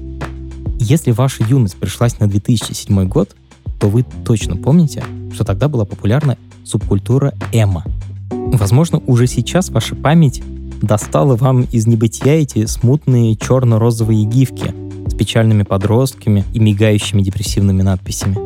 Если 0.78 1.10
ваша 1.10 1.42
юность 1.42 1.76
пришлась 1.76 2.20
на 2.20 2.28
2007 2.28 3.08
год, 3.08 3.34
то 3.80 3.88
вы 3.88 4.04
точно 4.24 4.56
помните, 4.56 5.02
что 5.34 5.42
тогда 5.42 5.68
была 5.68 5.84
популярна 5.84 6.38
субкультура 6.64 7.34
эмо. 7.52 7.82
Возможно, 8.30 9.02
уже 9.08 9.26
сейчас 9.26 9.70
ваша 9.70 9.96
память 9.96 10.42
достала 10.80 11.34
вам 11.34 11.62
из 11.62 11.88
небытия 11.88 12.34
эти 12.34 12.66
смутные 12.66 13.34
черно-розовые 13.34 14.24
гифки 14.26 14.72
с 15.08 15.14
печальными 15.14 15.64
подростками 15.64 16.44
и 16.54 16.60
мигающими 16.60 17.20
депрессивными 17.20 17.82
надписями. 17.82 18.36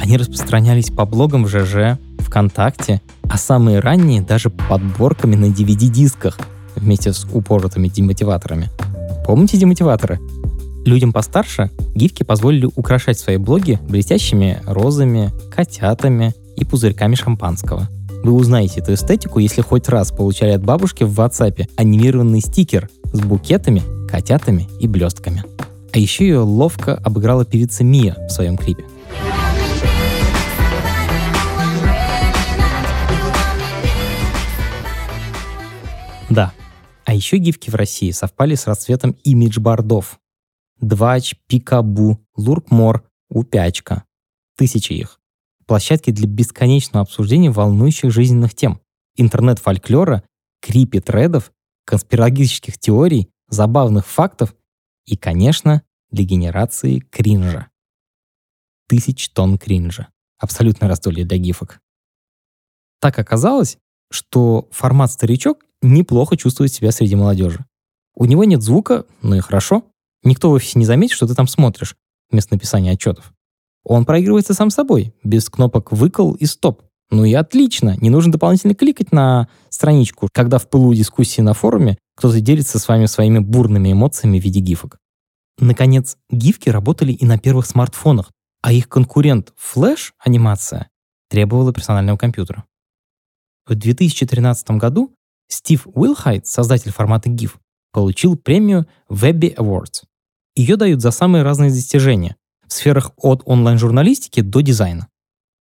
Они 0.00 0.16
распространялись 0.16 0.88
по 0.88 1.04
блогам 1.04 1.44
в 1.44 1.48
ЖЖ, 1.48 1.98
ВКонтакте 2.26 3.00
а 3.28 3.38
самые 3.38 3.80
ранние 3.80 4.22
даже 4.22 4.50
подборками 4.50 5.34
на 5.34 5.46
DVD-дисках 5.46 6.38
вместе 6.74 7.12
с 7.12 7.24
упоротыми 7.32 7.88
демотиваторами. 7.88 8.70
Помните 9.26 9.56
демотиваторы? 9.56 10.20
Людям 10.84 11.12
постарше 11.12 11.70
гифки 11.94 12.22
позволили 12.22 12.68
украшать 12.76 13.18
свои 13.18 13.38
блоги 13.38 13.80
блестящими 13.88 14.62
розами, 14.66 15.32
котятами 15.52 16.32
и 16.56 16.64
пузырьками 16.64 17.16
шампанского. 17.16 17.88
Вы 18.22 18.32
узнаете 18.32 18.80
эту 18.80 18.94
эстетику, 18.94 19.40
если 19.40 19.62
хоть 19.62 19.88
раз 19.88 20.12
получали 20.12 20.52
от 20.52 20.64
бабушки 20.64 21.04
в 21.04 21.18
WhatsApp 21.18 21.68
анимированный 21.76 22.40
стикер 22.40 22.88
с 23.12 23.20
букетами, 23.20 23.82
котятами 24.08 24.68
и 24.80 24.86
блестками. 24.86 25.42
А 25.92 25.98
еще 25.98 26.26
ее 26.26 26.40
ловко 26.40 26.94
обыграла 26.94 27.44
певица 27.44 27.82
Мия 27.82 28.16
в 28.28 28.30
своем 28.30 28.56
клипе. 28.56 28.84
Да. 36.30 36.52
А 37.04 37.14
еще 37.14 37.38
гифки 37.38 37.70
в 37.70 37.74
России 37.74 38.10
совпали 38.10 38.54
с 38.54 38.66
расцветом 38.66 39.16
имидж-бордов. 39.22 40.18
Двач, 40.80 41.34
Пикабу, 41.46 42.20
Луркмор, 42.36 43.08
Упячка. 43.28 44.04
Тысячи 44.56 44.92
их. 44.92 45.20
Площадки 45.66 46.10
для 46.10 46.26
бесконечного 46.28 47.02
обсуждения 47.02 47.50
волнующих 47.50 48.10
жизненных 48.10 48.54
тем. 48.54 48.80
Интернет-фольклора, 49.16 50.24
крипи-тредов, 50.60 51.52
конспирологических 51.84 52.78
теорий, 52.78 53.30
забавных 53.48 54.06
фактов 54.06 54.54
и, 55.06 55.16
конечно, 55.16 55.82
для 56.10 56.24
генерации 56.24 56.98
кринжа. 56.98 57.68
Тысяч 58.88 59.30
тонн 59.30 59.58
кринжа. 59.58 60.08
Абсолютно 60.38 60.88
раздолье 60.88 61.24
для 61.24 61.38
гифок. 61.38 61.80
Так 63.00 63.18
оказалось, 63.18 63.78
что 64.10 64.68
формат 64.70 65.10
«Старичок» 65.10 65.64
неплохо 65.82 66.36
чувствует 66.36 66.72
себя 66.72 66.92
среди 66.92 67.16
молодежи. 67.16 67.64
У 68.14 68.24
него 68.24 68.44
нет 68.44 68.62
звука, 68.62 69.04
ну 69.22 69.36
и 69.36 69.40
хорошо. 69.40 69.84
Никто 70.22 70.50
в 70.50 70.54
офисе 70.54 70.78
не 70.78 70.86
заметит, 70.86 71.14
что 71.14 71.26
ты 71.26 71.34
там 71.34 71.46
смотришь, 71.46 71.96
вместо 72.30 72.54
написания 72.54 72.92
отчетов. 72.92 73.32
Он 73.84 74.04
проигрывается 74.04 74.54
сам 74.54 74.70
собой, 74.70 75.14
без 75.22 75.48
кнопок 75.48 75.92
«выкол» 75.92 76.34
и 76.34 76.46
«стоп». 76.46 76.82
Ну 77.10 77.24
и 77.24 77.32
отлично, 77.34 77.96
не 78.00 78.10
нужно 78.10 78.32
дополнительно 78.32 78.74
кликать 78.74 79.12
на 79.12 79.48
страничку, 79.68 80.28
когда 80.32 80.58
в 80.58 80.68
пылу 80.68 80.92
дискуссии 80.92 81.40
на 81.40 81.54
форуме 81.54 81.98
кто-то 82.16 82.40
делится 82.40 82.80
с 82.80 82.88
вами 82.88 83.06
своими 83.06 83.38
бурными 83.38 83.92
эмоциями 83.92 84.40
в 84.40 84.42
виде 84.42 84.58
гифок. 84.58 84.98
Наконец, 85.58 86.16
гифки 86.30 86.68
работали 86.68 87.12
и 87.12 87.24
на 87.24 87.38
первых 87.38 87.66
смартфонах, 87.66 88.32
а 88.60 88.72
их 88.72 88.88
конкурент 88.88 89.52
Flash 89.56 90.12
анимация 90.18 90.88
требовала 91.30 91.72
персонального 91.72 92.16
компьютера. 92.16 92.64
В 93.66 93.74
2013 93.74 94.70
году 94.72 95.12
Стив 95.48 95.86
Уилхайт, 95.92 96.46
создатель 96.46 96.92
формата 96.92 97.28
GIF, 97.28 97.56
получил 97.92 98.36
премию 98.36 98.86
Webby 99.10 99.54
Awards. 99.56 100.04
Ее 100.54 100.76
дают 100.76 101.00
за 101.00 101.10
самые 101.10 101.42
разные 101.42 101.70
достижения 101.70 102.36
в 102.66 102.72
сферах 102.72 103.10
от 103.16 103.42
онлайн-журналистики 103.44 104.40
до 104.40 104.60
дизайна. 104.60 105.08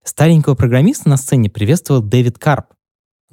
Старенького 0.04 0.56
программиста 0.56 1.10
на 1.10 1.18
сцене 1.18 1.50
приветствовал 1.50 2.02
Дэвид 2.02 2.40
Карп, 2.40 2.74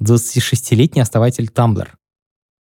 26-летний 0.01 1.01
основатель 1.01 1.45
Tumblr. 1.45 1.89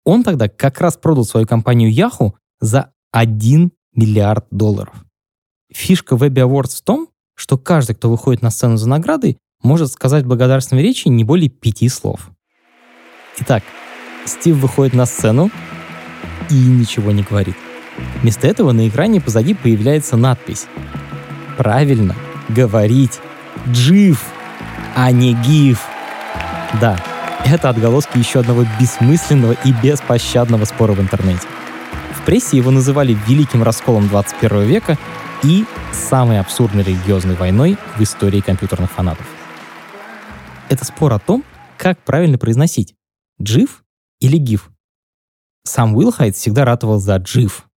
Он 0.05 0.23
тогда 0.23 0.47
как 0.47 0.79
раз 0.79 0.95
продал 0.95 1.25
свою 1.25 1.45
компанию 1.45 1.91
Yahoo 1.91 2.33
за 2.61 2.93
1 3.11 3.71
миллиард 3.93 4.47
долларов. 4.49 5.03
Фишка 5.71 6.15
Webby 6.15 6.47
Awards 6.47 6.77
в 6.77 6.81
том, 6.81 7.09
что 7.35 7.57
каждый, 7.57 7.95
кто 7.95 8.09
выходит 8.09 8.41
на 8.41 8.49
сцену 8.49 8.77
за 8.77 8.87
наградой, 8.87 9.37
может 9.63 9.91
сказать 9.91 10.23
в 10.23 10.27
благодарственной 10.27 10.83
речи 10.83 11.07
не 11.07 11.23
более 11.23 11.49
пяти 11.49 11.89
слов. 11.89 12.29
Итак, 13.39 13.63
Стив 14.25 14.55
выходит 14.57 14.93
на 14.93 15.05
сцену 15.05 15.49
и 16.49 16.55
ничего 16.55 17.11
не 17.11 17.23
говорит. 17.23 17.55
Вместо 18.21 18.47
этого 18.47 18.71
на 18.71 18.87
экране 18.87 19.21
позади 19.21 19.53
появляется 19.53 20.17
надпись. 20.17 20.67
Правильно, 21.57 22.15
говорить 22.49 23.19
джив, 23.69 24.23
а 24.95 25.11
не 25.11 25.33
гиф. 25.33 25.85
Да, 26.79 26.97
это 27.45 27.69
отголоски 27.69 28.17
еще 28.17 28.39
одного 28.39 28.65
бессмысленного 28.79 29.53
и 29.63 29.71
беспощадного 29.71 30.65
спора 30.65 30.93
в 30.93 30.99
интернете. 30.99 31.47
В 32.15 32.25
прессе 32.25 32.57
его 32.57 32.71
называли 32.71 33.17
великим 33.27 33.63
расколом 33.63 34.07
21 34.09 34.63
века 34.63 34.97
и 35.43 35.65
самой 35.91 36.39
абсурдной 36.39 36.83
религиозной 36.83 37.35
войной 37.35 37.77
в 37.95 38.01
истории 38.01 38.41
компьютерных 38.41 38.91
фанатов. 38.91 39.25
Это 40.69 40.83
спор 40.83 41.13
о 41.13 41.19
том, 41.19 41.43
как 41.77 42.03
правильно 42.03 42.37
произносить— 42.37 42.95
джив 43.41 43.83
или 44.19 44.37
гиф. 44.37 44.69
Сам 45.63 45.95
Уилхайт 45.95 46.35
всегда 46.35 46.65
ратовал 46.65 46.99
за 46.99 47.15
джив. 47.17 47.67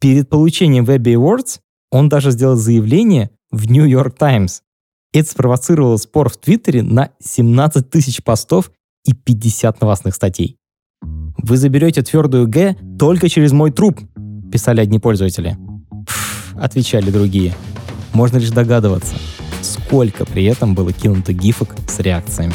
Перед 0.00 0.28
получением 0.28 0.84
Webby 0.84 1.14
Awards 1.14 1.60
он 1.90 2.08
даже 2.08 2.30
сделал 2.30 2.56
заявление 2.56 3.30
в 3.50 3.70
New 3.70 3.84
York 3.84 4.16
Times. 4.18 4.62
Это 5.12 5.30
спровоцировало 5.30 5.96
спор 5.96 6.28
в 6.28 6.36
Твиттере 6.36 6.82
на 6.82 7.10
17 7.20 7.88
тысяч 7.88 8.22
постов 8.22 8.72
и 9.04 9.12
50 9.12 9.80
новостных 9.80 10.14
статей. 10.14 10.56
«Вы 11.02 11.56
заберете 11.56 12.02
твердую 12.02 12.48
«Г» 12.48 12.76
только 12.98 13.28
через 13.28 13.52
мой 13.52 13.70
труп»,— 13.70 14.00
писали 14.52 14.80
одни 14.80 14.98
пользователи. 14.98 15.58
«Пф»,— 16.06 16.54
отвечали 16.58 17.10
другие. 17.10 17.54
Можно 18.12 18.38
лишь 18.38 18.50
догадываться— 18.50 19.14
сколько 19.86 20.24
при 20.24 20.44
этом 20.44 20.74
было 20.74 20.92
кинуто 20.92 21.32
гифок 21.32 21.74
с 21.86 21.98
реакциями. 22.00 22.54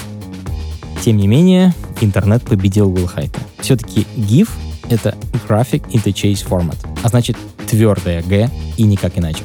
Тем 1.03 1.17
не 1.17 1.27
менее, 1.27 1.73
интернет 2.01 2.43
победил 2.43 2.91
Уилхайта. 2.93 3.39
Все-таки 3.59 4.05
GIF— 4.17 4.49
это 4.89 5.15
Graphic 5.47 5.89
Interchange 5.91 6.45
Format, 6.47 6.77
а 7.03 7.09
значит 7.09 7.37
твердая 7.67 8.21
G 8.23 8.49
и 8.77 8.83
никак 8.83 9.17
иначе. 9.17 9.43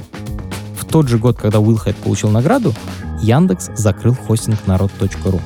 В 0.78 0.84
тот 0.84 1.08
же 1.08 1.18
год, 1.18 1.36
когда 1.38 1.60
Уилхайт 1.60 1.96
получил 1.96 2.30
награду, 2.30 2.74
Яндекс 3.22 3.70
закрыл 3.76 4.14
хостинг 4.14 4.66
народ.ру. 4.66 5.40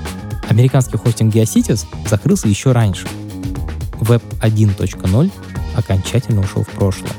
Американский 0.49 0.97
хостинг 0.97 1.35
Geocities 1.35 1.85
закрылся 2.09 2.49
еще 2.49 2.73
раньше. 2.73 3.07
Web 4.01 4.23
1.0 4.41 5.31
окончательно 5.77 6.41
ушел 6.41 6.63
в 6.63 6.69
прошлое, 6.69 7.13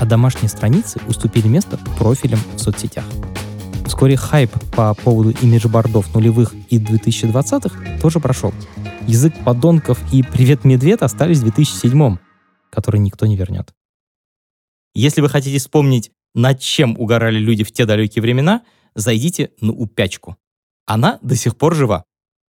а 0.00 0.04
домашние 0.04 0.48
страницы 0.48 1.00
уступили 1.08 1.48
место 1.48 1.78
профилям 1.98 2.38
в 2.54 2.60
соцсетях. 2.60 3.04
Вскоре 3.88 4.16
хайп 4.16 4.52
по 4.76 4.94
поводу 4.94 5.30
имиджбордов 5.30 6.14
нулевых 6.14 6.54
и 6.70 6.78
2020-х 6.78 7.98
тоже 8.00 8.20
прошел. 8.20 8.54
Язык 9.06 9.34
подонков 9.44 9.98
и 10.12 10.22
«Привет, 10.22 10.64
медведь» 10.64 11.02
остались 11.02 11.38
в 11.38 11.42
2007 11.42 12.18
который 12.70 13.00
никто 13.00 13.26
не 13.26 13.36
вернет. 13.36 13.74
Если 14.94 15.20
вы 15.20 15.28
хотите 15.28 15.58
вспомнить, 15.58 16.10
над 16.34 16.60
чем 16.60 16.96
угорали 16.98 17.38
люди 17.38 17.64
в 17.64 17.72
те 17.72 17.86
далекие 17.86 18.22
времена, 18.22 18.62
зайдите 18.94 19.52
на 19.60 19.72
упячку. 19.72 20.36
Она 20.86 21.18
до 21.22 21.36
сих 21.36 21.56
пор 21.56 21.74
жива. 21.74 22.04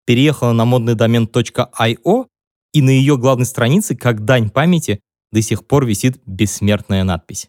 Переехала 0.04 0.52
на 0.52 0.64
модный 0.64 0.94
домен 0.94 1.24
.io, 1.26 2.26
и 2.72 2.82
на 2.82 2.90
ее 2.90 3.16
главной 3.16 3.46
странице, 3.46 3.96
как 3.96 4.24
дань 4.24 4.50
памяти, 4.50 5.00
до 5.32 5.42
сих 5.42 5.66
пор 5.66 5.86
висит 5.86 6.20
бессмертная 6.26 7.04
надпись. 7.04 7.48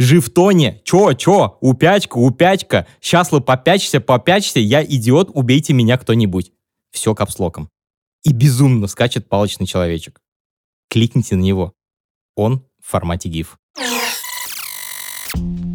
Живтоне, 0.00 0.80
чё, 0.82 1.12
чё, 1.12 1.58
упячка, 1.60 2.16
упячка, 2.16 2.86
вы 3.30 3.40
попячься, 3.42 4.00
попячься, 4.00 4.58
я 4.58 4.82
идиот, 4.82 5.30
убейте 5.34 5.74
меня 5.74 5.98
кто-нибудь. 5.98 6.52
Все 6.90 7.14
капслоком. 7.14 7.68
И 8.22 8.32
безумно 8.32 8.86
скачет 8.86 9.28
палочный 9.28 9.66
человечек. 9.66 10.22
Кликните 10.88 11.36
на 11.36 11.42
него. 11.42 11.74
Он 12.34 12.64
в 12.82 12.90
формате 12.90 13.28
GIF. 13.28 13.48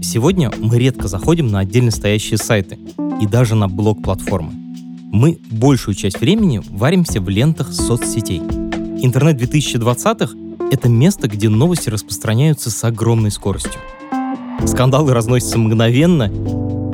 Сегодня 0.02 0.52
мы 0.58 0.80
редко 0.80 1.08
заходим 1.08 1.50
на 1.50 1.60
отдельно 1.60 1.92
стоящие 1.92 2.40
сайты 2.40 2.80
и 3.22 3.28
даже 3.28 3.54
на 3.54 3.68
блог-платформы. 3.68 4.54
Мы 5.12 5.38
большую 5.52 5.94
часть 5.94 6.20
времени 6.20 6.64
варимся 6.68 7.22
в 7.22 7.30
лентах 7.30 7.72
соцсетей. 7.72 8.40
Интернет 8.40 9.40
2020-х— 9.40 10.36
это 10.72 10.90
место, 10.90 11.28
где 11.28 11.48
новости 11.48 11.90
распространяются 11.90 12.72
с 12.72 12.84
огромной 12.84 13.30
скоростью. 13.30 13.80
Скандалы 14.64 15.14
разносятся 15.14 15.60
мгновенно, 15.60 16.32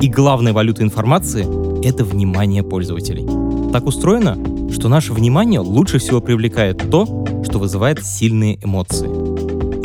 и 0.00 0.08
главная 0.08 0.52
валюта 0.52 0.82
информации— 0.82 1.46
это 1.86 2.04
внимание 2.04 2.62
пользователей. 2.62 3.26
Так 3.72 3.86
устроено, 3.86 4.36
что 4.70 4.88
наше 4.88 5.12
внимание 5.12 5.60
лучше 5.60 5.98
всего 5.98 6.20
привлекает 6.20 6.90
то, 6.90 7.06
что 7.48 7.58
вызывает 7.58 8.04
сильные 8.04 8.58
эмоции. 8.62 9.08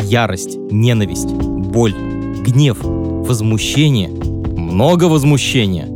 Ярость, 0.10 0.58
ненависть, 0.58 1.30
боль, 1.30 1.96
гнев, 2.46 2.78
возмущение, 2.82 4.10
много 4.10 5.06
возмущения. 5.06 5.88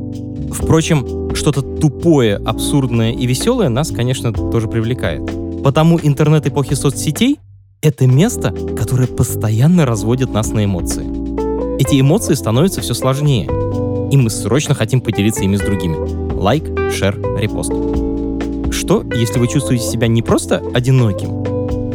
Впрочем, 0.54 1.36
что-то 1.36 1.62
тупое, 1.62 2.38
абсурдное 2.38 3.12
и 3.12 3.26
веселое 3.26 3.70
нас, 3.70 3.92
конечно, 3.92 4.32
тоже 4.32 4.68
привлекает. 4.68 5.22
Потому 5.64 6.00
интернет 6.02 6.48
эпохи 6.48 6.76
соцсетей— 6.76 7.40
это 7.82 8.08
место, 8.08 8.56
которое 8.78 9.08
постоянно 9.08 9.86
разводит 9.86 10.32
нас 10.32 10.52
на 10.52 10.64
эмоции 10.66 11.11
эти 11.82 12.00
эмоции 12.00 12.36
становятся 12.36 12.82
все 12.82 12.94
сложнее, 12.94 13.46
и 14.12 14.18
мы 14.18 14.30
срочно 14.30 14.76
хотим 14.76 15.02
поделиться 15.02 15.44
ими 15.44 15.56
с 15.56 15.62
другими. 15.62 15.98
Лайк, 16.34 16.64
шер, 16.92 17.20
репост. 17.40 17.72
Что, 18.72 19.04
если 19.16 19.40
вы 19.40 19.48
чувствуете 19.48 19.84
себя 19.84 20.08
не 20.08 20.22
просто 20.22 20.62
одиноким, 20.76 21.44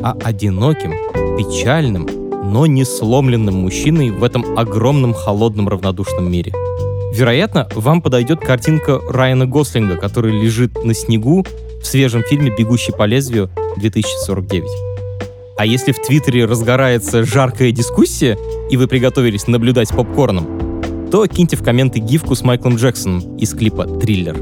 а 0.02 0.16
одиноким, 0.24 0.92
печальным, 1.38 2.08
но 2.50 2.66
не 2.66 2.84
сломленным 2.84 3.54
мужчиной 3.54 4.10
в 4.10 4.24
этом 4.24 4.58
огромном 4.58 5.14
холодном 5.14 5.68
равнодушном 5.68 6.30
мире? 6.32 6.52
Вероятно, 7.14 7.68
вам 7.76 8.02
подойдет 8.02 8.40
картинка 8.40 9.00
Райана 9.08 9.46
Гослинга, 9.46 9.96
который 9.96 10.32
лежит 10.32 10.82
на 10.82 10.94
снегу 10.94 11.46
в 11.80 11.86
свежем 11.86 12.24
фильме 12.24 12.52
«Бегущий 12.56 12.92
по 12.92 13.04
лезвию» 13.04 13.50
2049. 13.76 14.95
А 15.56 15.64
если 15.64 15.92
в 15.92 16.02
Твиттере 16.02 16.44
разгорается 16.44 17.24
жаркая 17.24 17.72
дискуссия, 17.72 18.38
и 18.70 18.76
вы 18.76 18.86
приготовились 18.86 19.46
наблюдать 19.46 19.88
попкорном, 19.88 21.08
то 21.10 21.26
киньте 21.26 21.56
в 21.56 21.62
комменты 21.62 21.98
гифку 21.98 22.34
с 22.34 22.42
Майклом 22.42 22.76
Джексоном 22.76 23.36
из 23.36 23.54
клипа 23.54 23.86
«Триллер». 23.86 24.36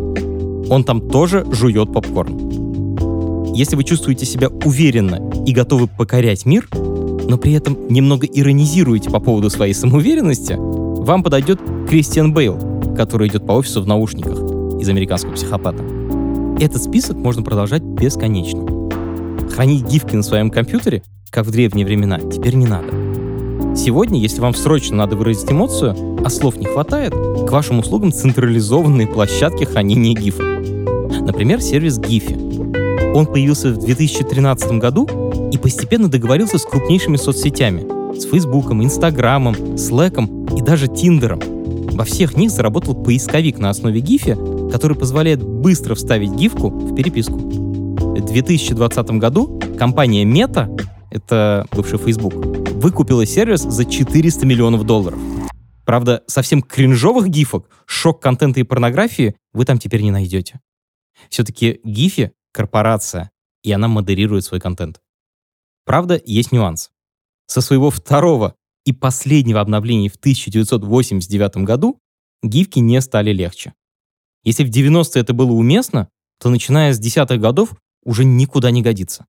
Он 0.70 0.82
там 0.82 1.08
тоже 1.08 1.46
жует 1.52 1.92
попкорн. 1.92 3.52
Если 3.54 3.76
вы 3.76 3.84
чувствуете 3.84 4.26
себя 4.26 4.48
уверенно 4.48 5.20
и 5.46 5.52
готовы 5.52 5.86
покорять 5.86 6.46
мир, 6.46 6.66
но 6.72 7.38
при 7.38 7.52
этом 7.52 7.76
немного 7.88 8.26
иронизируете 8.26 9.10
по 9.10 9.20
поводу 9.20 9.50
своей 9.50 9.74
самоуверенности, 9.74 10.56
вам 10.58 11.22
подойдет 11.22 11.60
Кристиан 11.88 12.34
Бейл, 12.34 12.58
который 12.96 13.28
идет 13.28 13.46
по 13.46 13.52
офису 13.52 13.82
в 13.82 13.86
наушниках 13.86 14.38
из 14.80 14.88
американского 14.88 15.34
психопата. 15.34 15.84
Этот 16.58 16.82
список 16.82 17.16
можно 17.16 17.42
продолжать 17.42 17.82
бесконечно. 17.82 18.74
Хранить 19.51 19.86
гифки 19.86 20.14
на 20.14 20.22
своем 20.22 20.51
компьютере, 20.51 21.03
как 21.30 21.47
в 21.47 21.51
древние 21.51 21.86
времена, 21.86 22.18
теперь 22.18 22.55
не 22.55 22.66
надо. 22.66 22.88
Сегодня, 23.76 24.20
если 24.20 24.40
вам 24.40 24.55
срочно 24.55 24.97
надо 24.97 25.16
выразить 25.16 25.51
эмоцию, 25.51 25.97
а 26.24 26.30
слов 26.30 26.57
не 26.57 26.66
хватает, 26.66 27.12
к 27.12 27.51
вашим 27.51 27.80
услугам 27.80 28.12
централизованные 28.12 29.07
площадки 29.07 29.64
хранения 29.64 30.14
гифок. 30.14 30.47
Например, 31.20 31.61
сервис 31.61 31.99
Giphy. 31.99 33.12
Он 33.14 33.26
появился 33.26 33.70
в 33.70 33.78
2013 33.78 34.72
году 34.72 35.09
и 35.53 35.59
постепенно 35.59 36.09
договорился 36.09 36.59
с 36.59 36.64
крупнейшими 36.64 37.16
соцсетями— 37.16 37.86
с 38.18 38.26
Фейсбуком, 38.26 38.82
Инстаграмом, 38.82 39.55
Slack'ом 39.74 40.57
и 40.57 40.62
даже 40.62 40.88
Тиндером. 40.88 41.40
Во 41.92 42.05
всех 42.05 42.36
них 42.36 42.51
заработал 42.51 42.95
поисковик 42.95 43.59
на 43.59 43.70
основе 43.70 44.01
Giphy, 44.01 44.70
который 44.70 44.97
позволяет 44.97 45.42
быстро 45.42 45.95
вставить 45.95 46.32
гифку 46.32 46.68
в 46.68 46.95
переписку. 46.95 47.63
В 48.14 48.26
2020 48.26 49.10
году 49.18 49.60
компания 49.76 50.24
Meta, 50.24 50.70
это 51.10 51.66
бывший 51.72 51.98
Facebook, 51.98 52.34
выкупила 52.76 53.26
сервис 53.26 53.62
за 53.62 53.84
400 53.84 54.46
миллионов 54.46 54.84
долларов. 54.84 55.18
Правда, 55.84 56.22
совсем 56.28 56.62
кринжовых 56.62 57.28
гифок, 57.28 57.68
шок-контента 57.86 58.60
и 58.60 58.62
порнографии 58.62 59.34
вы 59.52 59.64
там 59.64 59.78
теперь 59.78 60.02
не 60.02 60.12
найдете. 60.12 60.60
Все-таки 61.28 61.80
Гифи— 61.82 62.30
корпорация, 62.52 63.32
и 63.64 63.72
она 63.72 63.88
модерирует 63.88 64.44
свой 64.44 64.60
контент. 64.60 65.00
Правда, 65.84 66.20
есть 66.24 66.52
нюанс. 66.52 66.92
Со 67.46 67.60
своего 67.60 67.90
второго 67.90 68.54
и 68.84 68.92
последнего 68.92 69.60
обновления 69.60 70.08
в 70.08 70.16
1989 70.16 71.64
году 71.64 71.98
гифки 72.44 72.78
не 72.78 73.00
стали 73.00 73.32
легче. 73.32 73.74
Если 74.44 74.64
в 74.64 74.70
90-е 74.70 75.20
это 75.20 75.34
было 75.34 75.50
уместно, 75.50 76.08
то 76.38 76.48
начиная 76.48 76.92
с 76.92 76.98
десятых 76.98 77.40
годов 77.40 77.74
уже 78.05 78.24
никуда 78.24 78.70
не 78.70 78.82
годится. 78.82 79.26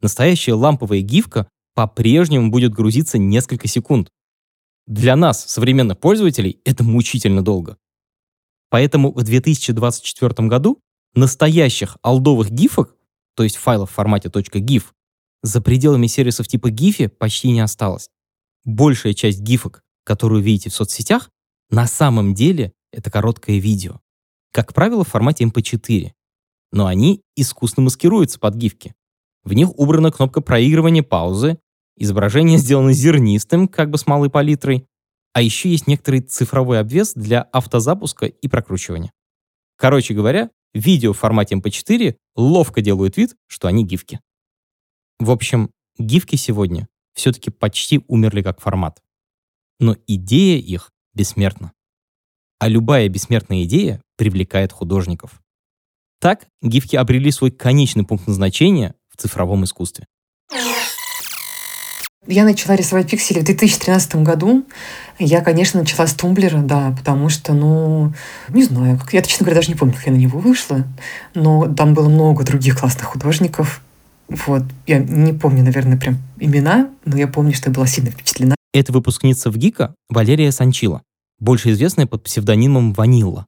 Настоящая 0.00 0.54
ламповая 0.54 1.00
гифка 1.00 1.48
по-прежнему 1.74 2.50
будет 2.50 2.72
грузиться 2.72 3.18
несколько 3.18 3.68
секунд. 3.68 4.10
Для 4.86 5.16
нас, 5.16 5.44
современных 5.46 5.98
пользователей, 5.98 6.60
это 6.64 6.84
мучительно 6.84 7.42
долго. 7.42 7.76
Поэтому 8.70 9.12
в 9.12 9.22
2024 9.22 10.48
году 10.48 10.80
настоящих 11.14 11.96
алдовых 12.02 12.50
гифок, 12.50 12.94
то 13.34 13.42
есть 13.42 13.56
файлов 13.56 13.90
в 13.90 13.94
формате 13.94 14.28
.gif, 14.28 14.84
за 15.42 15.60
пределами 15.60 16.06
сервисов 16.06 16.48
типа 16.48 16.70
Giphy 16.70 17.08
почти 17.08 17.50
не 17.50 17.60
осталось. 17.60 18.10
Большая 18.64 19.14
часть 19.14 19.40
гифок, 19.40 19.82
которую 20.04 20.42
видите 20.42 20.70
в 20.70 20.74
соцсетях, 20.74 21.30
на 21.70 21.86
самом 21.86 22.34
деле 22.34 22.72
это 22.92 23.10
короткое 23.10 23.58
видео. 23.58 24.00
Как 24.52 24.72
правило, 24.74 25.04
в 25.04 25.08
формате 25.08 25.44
MP4. 25.44 26.12
Но 26.72 26.86
они 26.86 27.22
искусно 27.36 27.82
маскируются 27.82 28.38
под 28.38 28.54
гифки. 28.54 28.94
В 29.44 29.52
них 29.52 29.70
убрана 29.78 30.10
кнопка 30.10 30.40
проигрывания 30.40 31.02
паузы, 31.02 31.58
изображение 31.96 32.58
сделано 32.58 32.92
зернистым, 32.92 33.68
как 33.68 33.90
бы 33.90 33.98
с 33.98 34.06
малой 34.06 34.30
палитрой, 34.30 34.86
а 35.32 35.42
еще 35.42 35.68
есть 35.68 35.86
некоторый 35.86 36.20
цифровой 36.20 36.80
обвес 36.80 37.14
для 37.14 37.42
автозапуска 37.42 38.26
и 38.26 38.48
прокручивания. 38.48 39.12
Короче 39.76 40.14
говоря, 40.14 40.50
видео 40.72 41.12
в 41.12 41.18
формате 41.18 41.56
MP4 41.56 42.16
ловко 42.36 42.80
делают 42.80 43.16
вид, 43.16 43.36
что 43.46 43.68
они 43.68 43.84
гифки. 43.84 44.20
В 45.18 45.30
общем, 45.30 45.70
гифки 45.98 46.36
сегодня 46.36 46.88
все-таки 47.14 47.50
почти 47.50 48.02
умерли 48.08 48.42
как 48.42 48.60
формат. 48.60 49.02
Но 49.78 49.96
идея 50.06 50.58
их 50.58 50.90
бессмертна. 51.14 51.72
А 52.58 52.68
любая 52.68 53.08
бессмертная 53.08 53.64
идея 53.64 54.00
привлекает 54.16 54.72
художников. 54.72 55.42
Так 56.20 56.46
гифки 56.62 56.96
обрели 56.96 57.30
свой 57.30 57.50
конечный 57.50 58.04
пункт 58.04 58.26
назначения 58.26 58.94
в 59.14 59.20
цифровом 59.20 59.64
искусстве. 59.64 60.06
Я 62.28 62.44
начала 62.44 62.74
рисовать 62.74 63.08
пиксели 63.08 63.38
в 63.38 63.44
2013 63.44 64.16
году. 64.16 64.66
Я, 65.18 65.42
конечно, 65.42 65.80
начала 65.80 66.08
с 66.08 66.14
тумблера, 66.14 66.58
да, 66.58 66.92
потому 66.98 67.28
что, 67.28 67.52
ну, 67.52 68.12
не 68.48 68.64
знаю, 68.64 68.98
как, 68.98 69.12
я, 69.12 69.22
честно 69.22 69.44
говоря, 69.44 69.60
даже 69.60 69.68
не 69.68 69.76
помню, 69.76 69.94
как 69.94 70.06
я 70.06 70.12
на 70.12 70.16
него 70.16 70.40
вышла, 70.40 70.84
но 71.34 71.72
там 71.72 71.94
было 71.94 72.08
много 72.08 72.44
других 72.44 72.80
классных 72.80 73.06
художников. 73.06 73.80
Вот, 74.28 74.64
я 74.88 74.98
не 74.98 75.32
помню, 75.32 75.62
наверное, 75.62 75.98
прям 75.98 76.18
имена, 76.40 76.90
но 77.04 77.16
я 77.16 77.28
помню, 77.28 77.54
что 77.54 77.70
я 77.70 77.74
была 77.74 77.86
сильно 77.86 78.10
впечатлена. 78.10 78.56
Это 78.74 78.92
выпускница 78.92 79.50
в 79.50 79.56
ГИКа 79.56 79.94
Валерия 80.08 80.50
Санчила, 80.50 81.02
больше 81.38 81.70
известная 81.70 82.06
под 82.06 82.24
псевдонимом 82.24 82.92
Ванилла. 82.92 83.46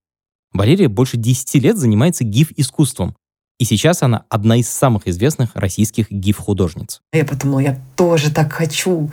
Валерия 0.52 0.88
больше 0.88 1.16
10 1.16 1.62
лет 1.62 1.76
занимается 1.76 2.24
гиф-искусством, 2.24 3.16
и 3.58 3.64
сейчас 3.64 4.02
она 4.02 4.24
одна 4.28 4.56
из 4.56 4.68
самых 4.68 5.08
известных 5.08 5.50
российских 5.54 6.10
гиф-художниц. 6.10 7.00
Я 7.12 7.24
подумала, 7.24 7.58
я 7.58 7.78
тоже 7.96 8.32
так 8.32 8.52
хочу. 8.52 9.10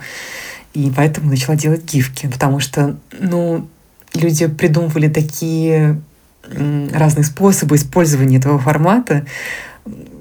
И 0.72 0.92
поэтому 0.94 1.30
начала 1.30 1.56
делать 1.56 1.84
гифки, 1.90 2.28
потому 2.28 2.60
что, 2.60 2.96
ну, 3.18 3.66
люди 4.14 4.46
придумывали 4.46 5.08
такие 5.08 6.00
разные 6.44 7.24
способы 7.24 7.76
использования 7.76 8.36
этого 8.36 8.58
формата, 8.58 9.26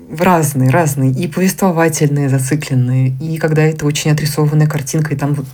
разные, 0.10 0.70
разные, 0.70 1.12
и 1.12 1.28
повествовательные, 1.28 2.30
зацикленные, 2.30 3.16
и 3.20 3.38
когда 3.38 3.64
это 3.64 3.86
очень 3.86 4.12
отрисованная 4.12 4.68
картинка, 4.68 5.14
и 5.14 5.18
там 5.18 5.34
вот 5.34 5.46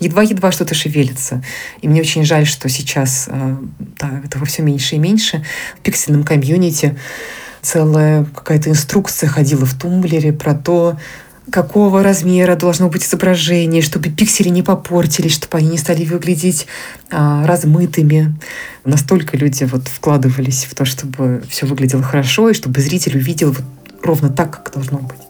едва-едва 0.00 0.52
что-то 0.52 0.74
шевелится. 0.74 1.42
И 1.80 1.88
мне 1.88 2.00
очень 2.00 2.24
жаль, 2.24 2.46
что 2.46 2.68
сейчас 2.68 3.26
э, 3.28 3.56
да, 3.98 4.20
этого 4.24 4.44
все 4.44 4.62
меньше 4.62 4.96
и 4.96 4.98
меньше 4.98 5.44
в 5.78 5.80
пиксельном 5.80 6.24
комьюнити 6.24 6.96
целая 7.62 8.24
какая-то 8.24 8.70
инструкция 8.70 9.28
ходила 9.28 9.66
в 9.66 9.74
тумблере 9.74 10.32
про 10.32 10.54
то, 10.54 10.96
какого 11.50 12.02
размера 12.02 12.56
должно 12.56 12.88
быть 12.88 13.04
изображение, 13.04 13.82
чтобы 13.82 14.10
пиксели 14.10 14.48
не 14.48 14.62
попортились, 14.62 15.34
чтобы 15.34 15.58
они 15.58 15.70
не 15.70 15.78
стали 15.78 16.04
выглядеть 16.04 16.66
а, 17.10 17.46
размытыми. 17.46 18.36
Настолько 18.84 19.36
люди 19.36 19.64
вот 19.64 19.88
вкладывались 19.88 20.64
в 20.64 20.74
то, 20.74 20.84
чтобы 20.84 21.42
все 21.48 21.66
выглядело 21.66 22.02
хорошо, 22.02 22.50
и 22.50 22.54
чтобы 22.54 22.80
зритель 22.80 23.16
увидел 23.16 23.52
вот 23.52 23.64
ровно 24.06 24.30
так, 24.30 24.50
как 24.50 24.72
должно 24.72 24.98
быть. 24.98 25.20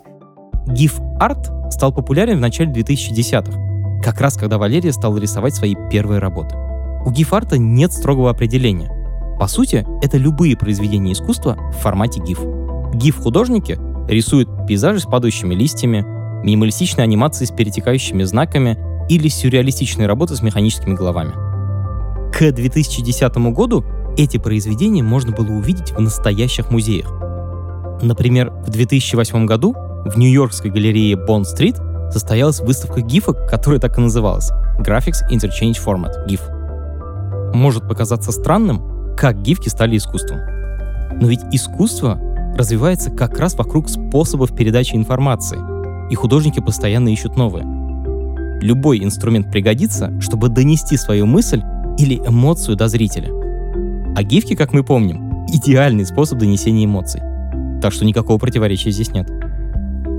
GIF-арт 0.69 1.73
стал 1.73 1.93
популярен 1.93 2.39
в 2.39 2.41
начале 2.41 2.73
2010-х, 2.73 4.03
как 4.03 4.21
раз 4.21 4.37
когда 4.37 4.59
Валерия 4.59 4.93
стала 4.93 5.19
рисовать 5.19 5.55
свои 5.55 5.75
первые 5.91 6.21
работы. 6.21 6.55
У 7.05 7.11
GIF-арта 7.11 7.59
нет 7.59 7.93
строгого 7.93 8.31
определения. 8.31 8.91
По 9.39 9.47
сути, 9.47 9.87
это 10.03 10.17
любые 10.17 10.57
произведения 10.57 11.13
искусства 11.13 11.57
в 11.73 11.77
формате 11.83 12.21
GIF. 12.21 12.93
GIF-художники 12.95 13.79
рисуют 14.09 14.49
пейзажи 14.67 15.01
с 15.01 15.05
падающими 15.05 15.55
листьями, 15.55 16.05
минималистичные 16.45 17.05
анимации 17.05 17.45
с 17.45 17.51
перетекающими 17.51 18.25
знаками 18.25 18.79
или 19.09 19.29
сюрреалистичные 19.29 20.07
работы 20.07 20.37
с 20.37 20.43
механическими 20.43 20.95
головами. 20.95 21.33
К 22.33 22.53
2010 22.53 23.37
году 23.53 23.85
эти 24.17 24.39
произведения 24.39 25.03
можно 25.03 25.33
было 25.33 25.53
увидеть 25.53 25.93
в 25.93 26.01
настоящих 26.01 26.71
музеях. 26.71 27.26
Например, 28.03 28.51
в 28.51 28.71
2008 28.71 29.47
году 29.47 29.75
в 30.05 30.19
Нью-Йоркской 30.19 30.71
галерее 30.71 31.17
Бонд-стрит 31.17 31.77
состоялась 32.11 32.61
выставка 32.61 33.01
гифок, 33.01 33.49
которая 33.49 33.81
так 33.81 33.99
и 33.99 34.01
называлась— 34.01 34.51
Graphics 34.79 35.23
Interchange 35.31 35.77
Format, 35.85 36.27
GIF. 36.29 36.41
Может 37.55 37.89
показаться 37.89 38.33
странным, 38.33 39.15
как 39.17 39.41
гифки 39.41 39.69
стали 39.69 39.97
искусством. 39.97 40.41
Но 41.21 41.29
ведь 41.29 41.41
искусство 41.53 42.21
развивается 42.57 43.11
как 43.11 43.39
раз 43.39 43.55
вокруг 43.55 43.89
способов 43.89 44.55
передачи 44.55 44.95
информации, 44.95 45.59
и 46.11 46.15
художники 46.15 46.61
постоянно 46.61 47.09
ищут 47.09 47.37
новые. 47.37 47.65
Любой 48.61 49.03
инструмент 49.03 49.51
пригодится, 49.51 50.19
чтобы 50.21 50.49
донести 50.49 50.97
свою 50.97 51.27
мысль 51.27 51.63
или 51.99 52.17
эмоцию 52.17 52.77
до 52.77 52.89
зрителя. 52.89 53.31
А 54.15 54.23
гифки, 54.23 54.55
как 54.55 54.73
мы 54.73 54.85
помним, 54.85 55.47
идеальный 55.49 56.07
способ 56.07 56.39
донесения 56.39 56.85
эмоций. 56.85 57.23
Так 57.81 57.93
что 57.93 58.05
никакого 58.05 58.39
противоречия 58.39 58.91
здесь 58.91 59.11
нет. 59.11 59.29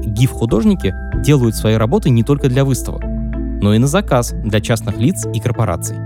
Гиф-художники 0.06 0.94
делают 1.24 1.56
свои 1.56 1.76
работы 1.76 2.10
не 2.10 2.24
только 2.24 2.50
для 2.50 2.64
выставок, 2.64 3.04
но 3.04 3.74
и 3.74 3.78
на 3.78 3.88
заказ 3.88 4.34
для 4.44 4.62
частных 4.62 4.98
лиц 4.98 5.26
и 5.34 5.40
корпораций. 5.40 5.98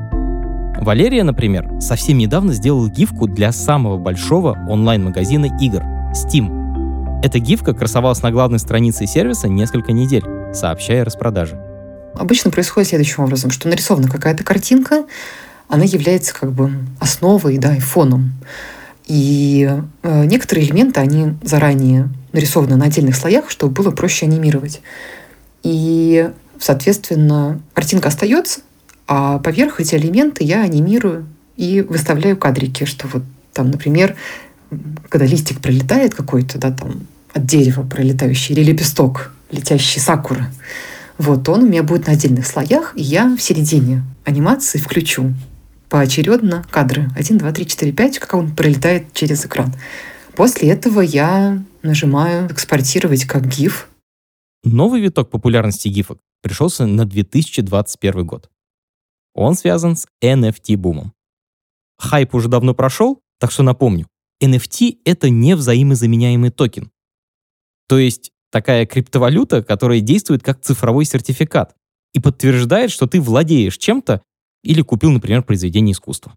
Валерия, 0.79 1.23
например, 1.23 1.69
совсем 1.79 2.17
недавно 2.17 2.53
сделала 2.53 2.89
гифку 2.89 3.27
для 3.27 3.51
самого 3.51 3.97
большого 3.97 4.57
онлайн-магазина 4.67 5.57
игр— 5.61 5.83
Steam. 6.13 7.21
Эта 7.23 7.37
гифка 7.37 7.73
красовалась 7.73 8.23
на 8.23 8.31
главной 8.31 8.57
странице 8.57 9.05
сервиса 9.05 9.47
несколько 9.47 9.91
недель, 9.91 10.23
сообщая 10.53 11.03
о 11.03 11.05
распродаже. 11.05 11.59
Обычно 12.15 12.49
происходит 12.51 12.89
следующим 12.89 13.23
образом, 13.23 13.51
что 13.51 13.69
нарисована 13.69 14.09
какая-то 14.09 14.43
картинка, 14.43 15.05
она 15.69 15.83
является 15.83 16.33
как 16.33 16.51
бы 16.51 16.71
основой, 16.99 17.57
да, 17.57 17.75
и 17.75 17.79
фоном. 17.79 18.33
И 19.11 19.69
э, 20.03 20.25
некоторые 20.25 20.65
элементы, 20.65 21.01
они 21.01 21.33
заранее 21.43 22.07
нарисованы 22.31 22.77
на 22.77 22.85
отдельных 22.85 23.17
слоях, 23.17 23.49
чтобы 23.49 23.73
было 23.73 23.91
проще 23.91 24.25
анимировать. 24.25 24.79
И, 25.63 26.29
соответственно, 26.57 27.59
картинка 27.73 28.07
остается, 28.07 28.61
а 29.07 29.39
поверх 29.39 29.81
эти 29.81 29.95
элементы 29.95 30.45
я 30.45 30.61
анимирую 30.61 31.27
и 31.57 31.81
выставляю 31.81 32.37
кадрики, 32.37 32.85
что 32.85 33.09
вот 33.09 33.23
там, 33.51 33.69
например, 33.69 34.15
когда 35.09 35.25
листик 35.25 35.59
пролетает 35.59 36.15
какой-то, 36.15 36.57
да, 36.57 36.71
там 36.71 37.05
от 37.33 37.45
дерева 37.45 37.81
пролетающий, 37.83 38.55
или 38.55 38.63
лепесток, 38.63 39.33
летящий 39.51 39.99
сакуры, 39.99 40.45
вот 41.17 41.49
он 41.49 41.63
у 41.63 41.67
меня 41.67 41.83
будет 41.83 42.07
на 42.07 42.13
отдельных 42.13 42.47
слоях, 42.47 42.93
и 42.95 43.01
я 43.01 43.35
в 43.35 43.41
середине 43.41 44.03
анимации 44.23 44.77
включу 44.77 45.33
поочередно 45.91 46.63
кадры. 46.71 47.09
1, 47.17 47.37
2, 47.37 47.51
3, 47.51 47.65
4, 47.65 47.91
5, 47.91 48.19
как 48.19 48.33
он 48.33 48.55
пролетает 48.55 49.13
через 49.13 49.45
экран. 49.45 49.73
После 50.35 50.69
этого 50.69 51.01
я 51.01 51.63
нажимаю 51.83 52.49
«Экспортировать 52.49 53.25
как 53.25 53.43
GIF». 53.43 53.87
Новый 54.63 55.01
виток 55.01 55.29
популярности 55.29 55.89
гифок 55.89 56.19
пришелся 56.41 56.85
на 56.85 57.05
2021 57.05 58.25
год. 58.25 58.49
Он 59.33 59.55
связан 59.55 59.97
с 59.97 60.07
NFT-бумом. 60.23 61.11
Хайп 61.97 62.35
уже 62.35 62.47
давно 62.47 62.73
прошел, 62.73 63.19
так 63.37 63.51
что 63.51 63.63
напомню, 63.63 64.07
NFT— 64.41 64.99
это 65.05 65.29
не 65.29 65.55
взаимозаменяемый 65.57 66.51
токен. 66.51 66.89
То 67.89 67.99
есть 67.99 68.31
такая 68.49 68.85
криптовалюта, 68.85 69.61
которая 69.61 69.99
действует 69.99 70.41
как 70.41 70.61
цифровой 70.61 71.03
сертификат 71.03 71.75
и 72.13 72.21
подтверждает, 72.21 72.91
что 72.91 73.07
ты 73.07 73.19
владеешь 73.19 73.77
чем-то 73.77 74.21
или 74.63 74.81
купил, 74.81 75.11
например, 75.11 75.43
произведение 75.43 75.93
искусства. 75.93 76.35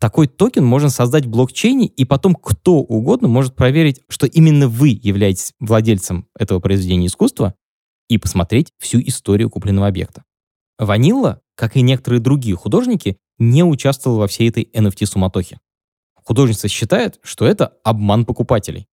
Такой 0.00 0.28
токен 0.28 0.64
можно 0.64 0.88
создать 0.88 1.26
в 1.26 1.28
блокчейне, 1.28 1.86
и 1.86 2.04
потом 2.06 2.34
кто 2.34 2.76
угодно 2.76 3.28
может 3.28 3.54
проверить, 3.54 4.00
что 4.08 4.26
именно 4.26 4.66
вы 4.66 4.98
являетесь 5.02 5.52
владельцем 5.60 6.26
этого 6.34 6.58
произведения 6.58 7.06
искусства 7.06 7.54
и 8.08 8.16
посмотреть 8.16 8.72
всю 8.78 9.00
историю 9.00 9.50
купленного 9.50 9.86
объекта. 9.86 10.24
Ванилла, 10.78 11.42
как 11.54 11.76
и 11.76 11.82
некоторые 11.82 12.20
другие 12.20 12.56
художники, 12.56 13.18
не 13.38 13.62
участвовал 13.62 14.16
во 14.16 14.26
всей 14.26 14.48
этой 14.48 14.70
NFT-суматохе. 14.74 15.58
Художница 16.14 16.68
считает, 16.68 17.18
что 17.22 17.46
это 17.46 17.74
обман 17.84 18.24
покупателей. 18.24 18.86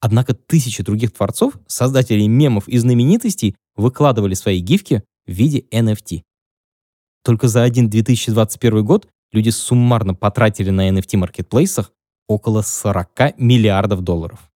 Однако 0.00 0.34
тысячи 0.34 0.82
других 0.82 1.12
творцов, 1.12 1.58
создателей 1.66 2.28
мемов 2.28 2.68
и 2.68 2.78
знаменитостей 2.78 3.56
выкладывали 3.74 4.34
свои 4.34 4.60
гифки 4.60 5.02
в 5.26 5.32
виде 5.32 5.64
NFT. 5.70 6.22
Только 7.26 7.48
за 7.48 7.64
один 7.64 7.90
2021 7.90 8.84
год 8.84 9.08
люди 9.32 9.50
суммарно 9.50 10.14
потратили 10.14 10.70
на 10.70 10.88
NFT-маркетплейсах 10.90 11.90
около 12.28 12.62
40 12.62 13.36
миллиардов 13.38 14.02
долларов. 14.02 14.48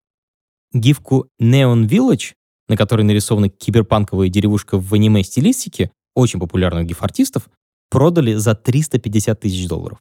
Гифку 0.72 1.26
Neon 1.42 1.88
Village, 1.88 2.34
на 2.68 2.76
которой 2.76 3.02
нарисована 3.02 3.48
киберпанковая 3.48 4.28
деревушка 4.28 4.78
в 4.78 4.94
аниме-стилистике 4.94 5.90
очень 6.14 6.38
популярных 6.38 6.86
гиф-артистов, 6.86 7.50
продали 7.90 8.34
за 8.34 8.54
350 8.54 9.40
тысяч 9.40 9.66
долларов. 9.66 9.98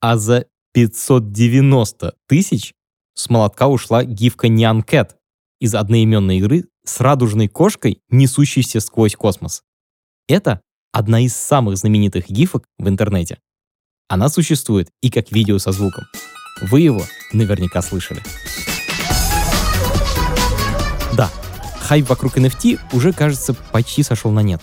А 0.00 0.16
за 0.16 0.46
590 0.72 2.16
тысяч 2.26 2.72
с 3.14 3.30
молотка 3.30 3.68
ушла 3.68 4.02
гифка 4.02 4.48
Nyan 4.48 4.84
Cat 4.84 5.12
из 5.60 5.76
одноименной 5.76 6.38
игры 6.38 6.64
с 6.84 6.98
радужной 6.98 7.46
кошкой, 7.46 8.00
несущейся 8.08 8.80
сквозь 8.80 9.14
космос. 9.14 9.62
Это 10.26 10.60
одна 10.94 11.20
из 11.20 11.34
самых 11.34 11.76
знаменитых 11.76 12.30
гифок 12.30 12.64
в 12.78 12.88
интернете. 12.88 13.38
Она 14.08 14.28
существует 14.28 14.88
и 15.02 15.10
как 15.10 15.32
видео 15.32 15.58
со 15.58 15.72
звуком. 15.72 16.04
Вы 16.62 16.82
его 16.82 17.02
наверняка 17.32 17.82
слышали. 17.82 18.22
Да, 21.16 21.30
хайп 21.80 22.08
вокруг 22.08 22.36
NFT 22.38 22.78
уже, 22.92 23.12
кажется, 23.12 23.54
почти 23.72 24.04
сошел 24.04 24.30
на 24.30 24.40
нет. 24.40 24.60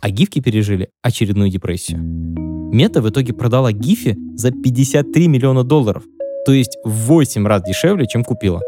А 0.00 0.08
гифки 0.08 0.40
пережили 0.40 0.88
очередную 1.02 1.50
депрессию. 1.50 2.00
Мета 2.72 3.02
в 3.02 3.10
итоге 3.10 3.34
продала 3.34 3.70
гифи 3.70 4.16
за 4.36 4.52
53 4.52 5.28
миллиона 5.28 5.64
долларов, 5.64 6.04
то 6.46 6.52
есть 6.52 6.78
в 6.82 6.90
8 6.90 7.46
раз 7.46 7.62
дешевле, 7.62 8.06
чем 8.06 8.24
купила. 8.24 8.62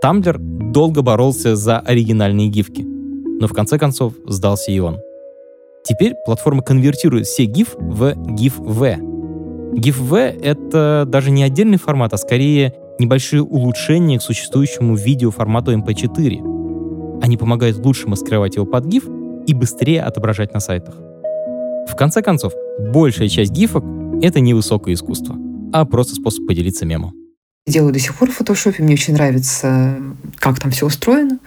Тамблер 0.00 0.38
долго 0.38 1.02
боролся 1.02 1.54
за 1.54 1.80
оригинальные 1.80 2.48
гифки, 2.48 2.82
но 2.82 3.46
в 3.46 3.52
конце 3.52 3.78
концов 3.78 4.14
сдался 4.26 4.70
и 4.70 4.78
он. 4.78 4.98
Теперь 5.86 6.14
платформа 6.14 6.62
конвертирует 6.62 7.26
все 7.26 7.44
GIF 7.44 7.76
в 7.76 8.14
GIF-V, 8.14 8.98
GIF-V— 9.74 10.18
это 10.42 11.04
даже 11.06 11.30
не 11.30 11.42
отдельный 11.42 11.76
формат, 11.76 12.14
а 12.14 12.16
скорее 12.16 12.72
небольшие 12.98 13.42
улучшения 13.42 14.18
к 14.18 14.22
существующему 14.22 14.96
видеоформату 14.96 15.76
MP4. 15.76 17.20
Они 17.22 17.36
помогают 17.36 17.76
лучше 17.76 18.08
маскировать 18.08 18.56
его 18.56 18.64
под 18.64 18.86
GIF 18.86 19.44
и 19.46 19.52
быстрее 19.52 20.02
отображать 20.02 20.54
на 20.54 20.60
сайтах. 20.60 20.94
В 21.86 21.94
конце 21.96 22.22
концов, 22.22 22.54
большая 22.78 23.28
часть 23.28 23.52
гифок— 23.52 23.84
это 24.22 24.40
не 24.40 24.54
высокое 24.54 24.94
искусство, 24.94 25.36
а 25.72 25.84
просто 25.84 26.14
способ 26.14 26.46
поделиться 26.46 26.86
мемом. 26.86 27.12
Делаю 27.66 27.92
до 27.92 27.98
сих 27.98 28.14
пор 28.14 28.30
в 28.30 28.34
фотошопе, 28.34 28.82
мне 28.82 28.94
очень 28.94 29.12
нравится, 29.12 29.96
как 30.36 30.60
там 30.60 30.70
все 30.70 30.86
устроено. 30.86 31.38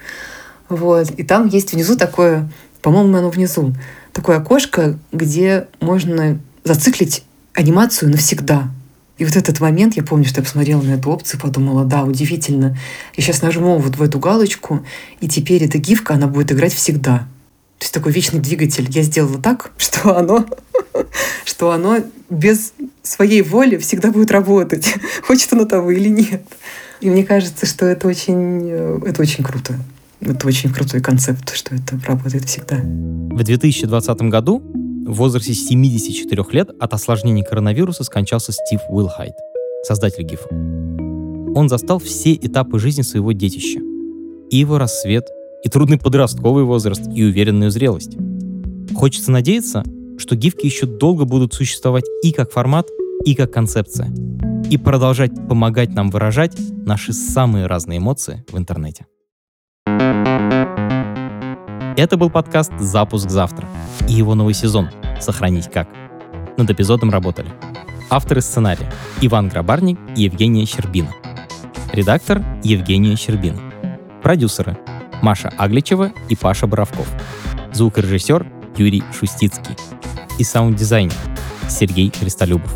Вот. 0.68 1.10
И 1.10 1.24
там 1.24 1.48
есть 1.48 1.72
внизу 1.72 1.96
такое, 1.96 2.48
по-моему, 2.82 3.16
оно 3.16 3.30
внизу, 3.30 3.72
такое 4.18 4.38
окошко, 4.38 4.98
где 5.12 5.68
можно 5.78 6.40
зациклить 6.64 7.22
анимацию 7.54 8.10
навсегда. 8.10 8.68
И 9.16 9.24
вот 9.24 9.36
этот 9.36 9.60
момент, 9.60 9.94
я 9.94 10.02
помню, 10.02 10.24
что 10.24 10.40
я 10.40 10.44
посмотрела 10.44 10.82
на 10.82 10.94
эту 10.94 11.10
опцию, 11.10 11.40
подумала, 11.40 11.84
да, 11.84 12.02
удивительно. 12.02 12.76
Я 13.16 13.22
сейчас 13.22 13.42
нажму 13.42 13.78
вот 13.78 13.94
в 13.94 14.02
эту 14.02 14.18
галочку, 14.18 14.84
и 15.20 15.28
теперь 15.28 15.62
эта 15.62 15.78
гифка, 15.78 16.14
она 16.14 16.26
будет 16.26 16.50
играть 16.50 16.74
всегда. 16.74 17.28
То 17.78 17.84
есть 17.84 17.94
такой 17.94 18.10
вечный 18.10 18.40
двигатель. 18.40 18.88
Я 18.90 19.02
сделала 19.02 19.40
так, 19.40 19.70
что 19.78 20.16
оно, 20.16 20.44
что 21.44 21.70
оно 21.70 21.98
без 22.28 22.72
своей 23.04 23.42
воли 23.42 23.76
всегда 23.76 24.10
будет 24.10 24.32
работать, 24.32 24.94
хочет 25.22 25.52
оно 25.52 25.64
того 25.64 25.92
или 25.92 26.08
нет. 26.08 26.42
И 27.00 27.08
мне 27.08 27.22
кажется, 27.22 27.66
что 27.66 27.86
это 27.86 28.08
очень, 28.08 28.68
э, 28.68 28.98
это 29.06 29.22
очень 29.22 29.44
круто. 29.44 29.78
Это 30.20 30.46
очень 30.46 30.72
крутой 30.72 31.00
концепт, 31.00 31.54
что 31.54 31.74
это 31.74 31.98
работает 32.06 32.44
всегда. 32.44 32.76
В 32.76 33.42
2020 33.42 34.22
году 34.22 34.62
в 35.06 35.14
возрасте 35.14 35.54
74 35.54 36.44
лет 36.52 36.70
от 36.80 36.92
осложнений 36.92 37.44
коронавируса 37.44 38.04
скончался 38.04 38.52
Стив 38.52 38.80
Уилхайт, 38.90 39.34
создатель 39.84 40.24
GIF. 40.24 41.54
Он 41.54 41.68
застал 41.68 41.98
все 41.98 42.34
этапы 42.34 42.78
жизни 42.78 43.02
своего 43.02 43.32
детища. 43.32 43.80
И 44.50 44.56
его 44.56 44.78
рассвет, 44.78 45.24
и 45.64 45.68
трудный 45.68 45.98
подростковый 45.98 46.64
возраст, 46.64 47.02
и 47.14 47.24
уверенную 47.24 47.70
зрелость. 47.70 48.16
Хочется 48.94 49.30
надеяться, 49.30 49.84
что 50.18 50.36
гифки 50.36 50.66
еще 50.66 50.86
долго 50.86 51.24
будут 51.24 51.54
существовать 51.54 52.04
и 52.22 52.32
как 52.32 52.50
формат, 52.50 52.88
и 53.24 53.34
как 53.34 53.52
концепция, 53.52 54.12
и 54.70 54.76
продолжать 54.76 55.32
помогать 55.48 55.90
нам 55.90 56.10
выражать 56.10 56.56
наши 56.84 57.12
самые 57.12 57.66
разные 57.66 57.98
эмоции 57.98 58.44
в 58.50 58.58
интернете. 58.58 59.06
Это 61.96 62.16
был 62.16 62.30
подкаст 62.30 62.72
«Запуск 62.78 63.28
завтра» 63.28 63.68
и 64.08 64.12
его 64.12 64.34
новый 64.34 64.54
сезон 64.54 64.88
«Сохранить 65.20 65.70
как». 65.70 65.88
Над 66.56 66.70
эпизодом 66.70 67.10
работали 67.10 67.50
авторы 68.10 68.40
сценария 68.40 68.90
Иван 69.20 69.48
Грабарник 69.48 69.98
и 70.16 70.22
Евгения 70.22 70.64
Щербина. 70.64 71.12
Редактор 71.92 72.44
Евгения 72.62 73.16
Щербина. 73.16 73.60
Продюсеры 74.22 74.78
Маша 75.22 75.52
Агличева 75.58 76.12
и 76.28 76.36
Паша 76.36 76.66
Боровков. 76.66 77.08
Звукорежиссер 77.72 78.46
Юрий 78.76 79.02
Шустицкий. 79.12 79.76
И 80.38 80.44
саунд-дизайнер 80.44 81.14
Сергей 81.68 82.12
Христолюбов. 82.16 82.74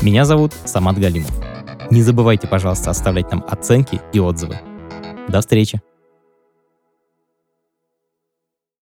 Меня 0.00 0.24
зовут 0.24 0.52
Самат 0.64 0.98
Галимов. 0.98 1.32
Не 1.90 2.02
забывайте, 2.02 2.46
пожалуйста, 2.46 2.90
оставлять 2.90 3.30
нам 3.30 3.44
оценки 3.48 4.00
и 4.12 4.20
отзывы. 4.20 4.58
До 5.28 5.40
встречи! 5.40 5.80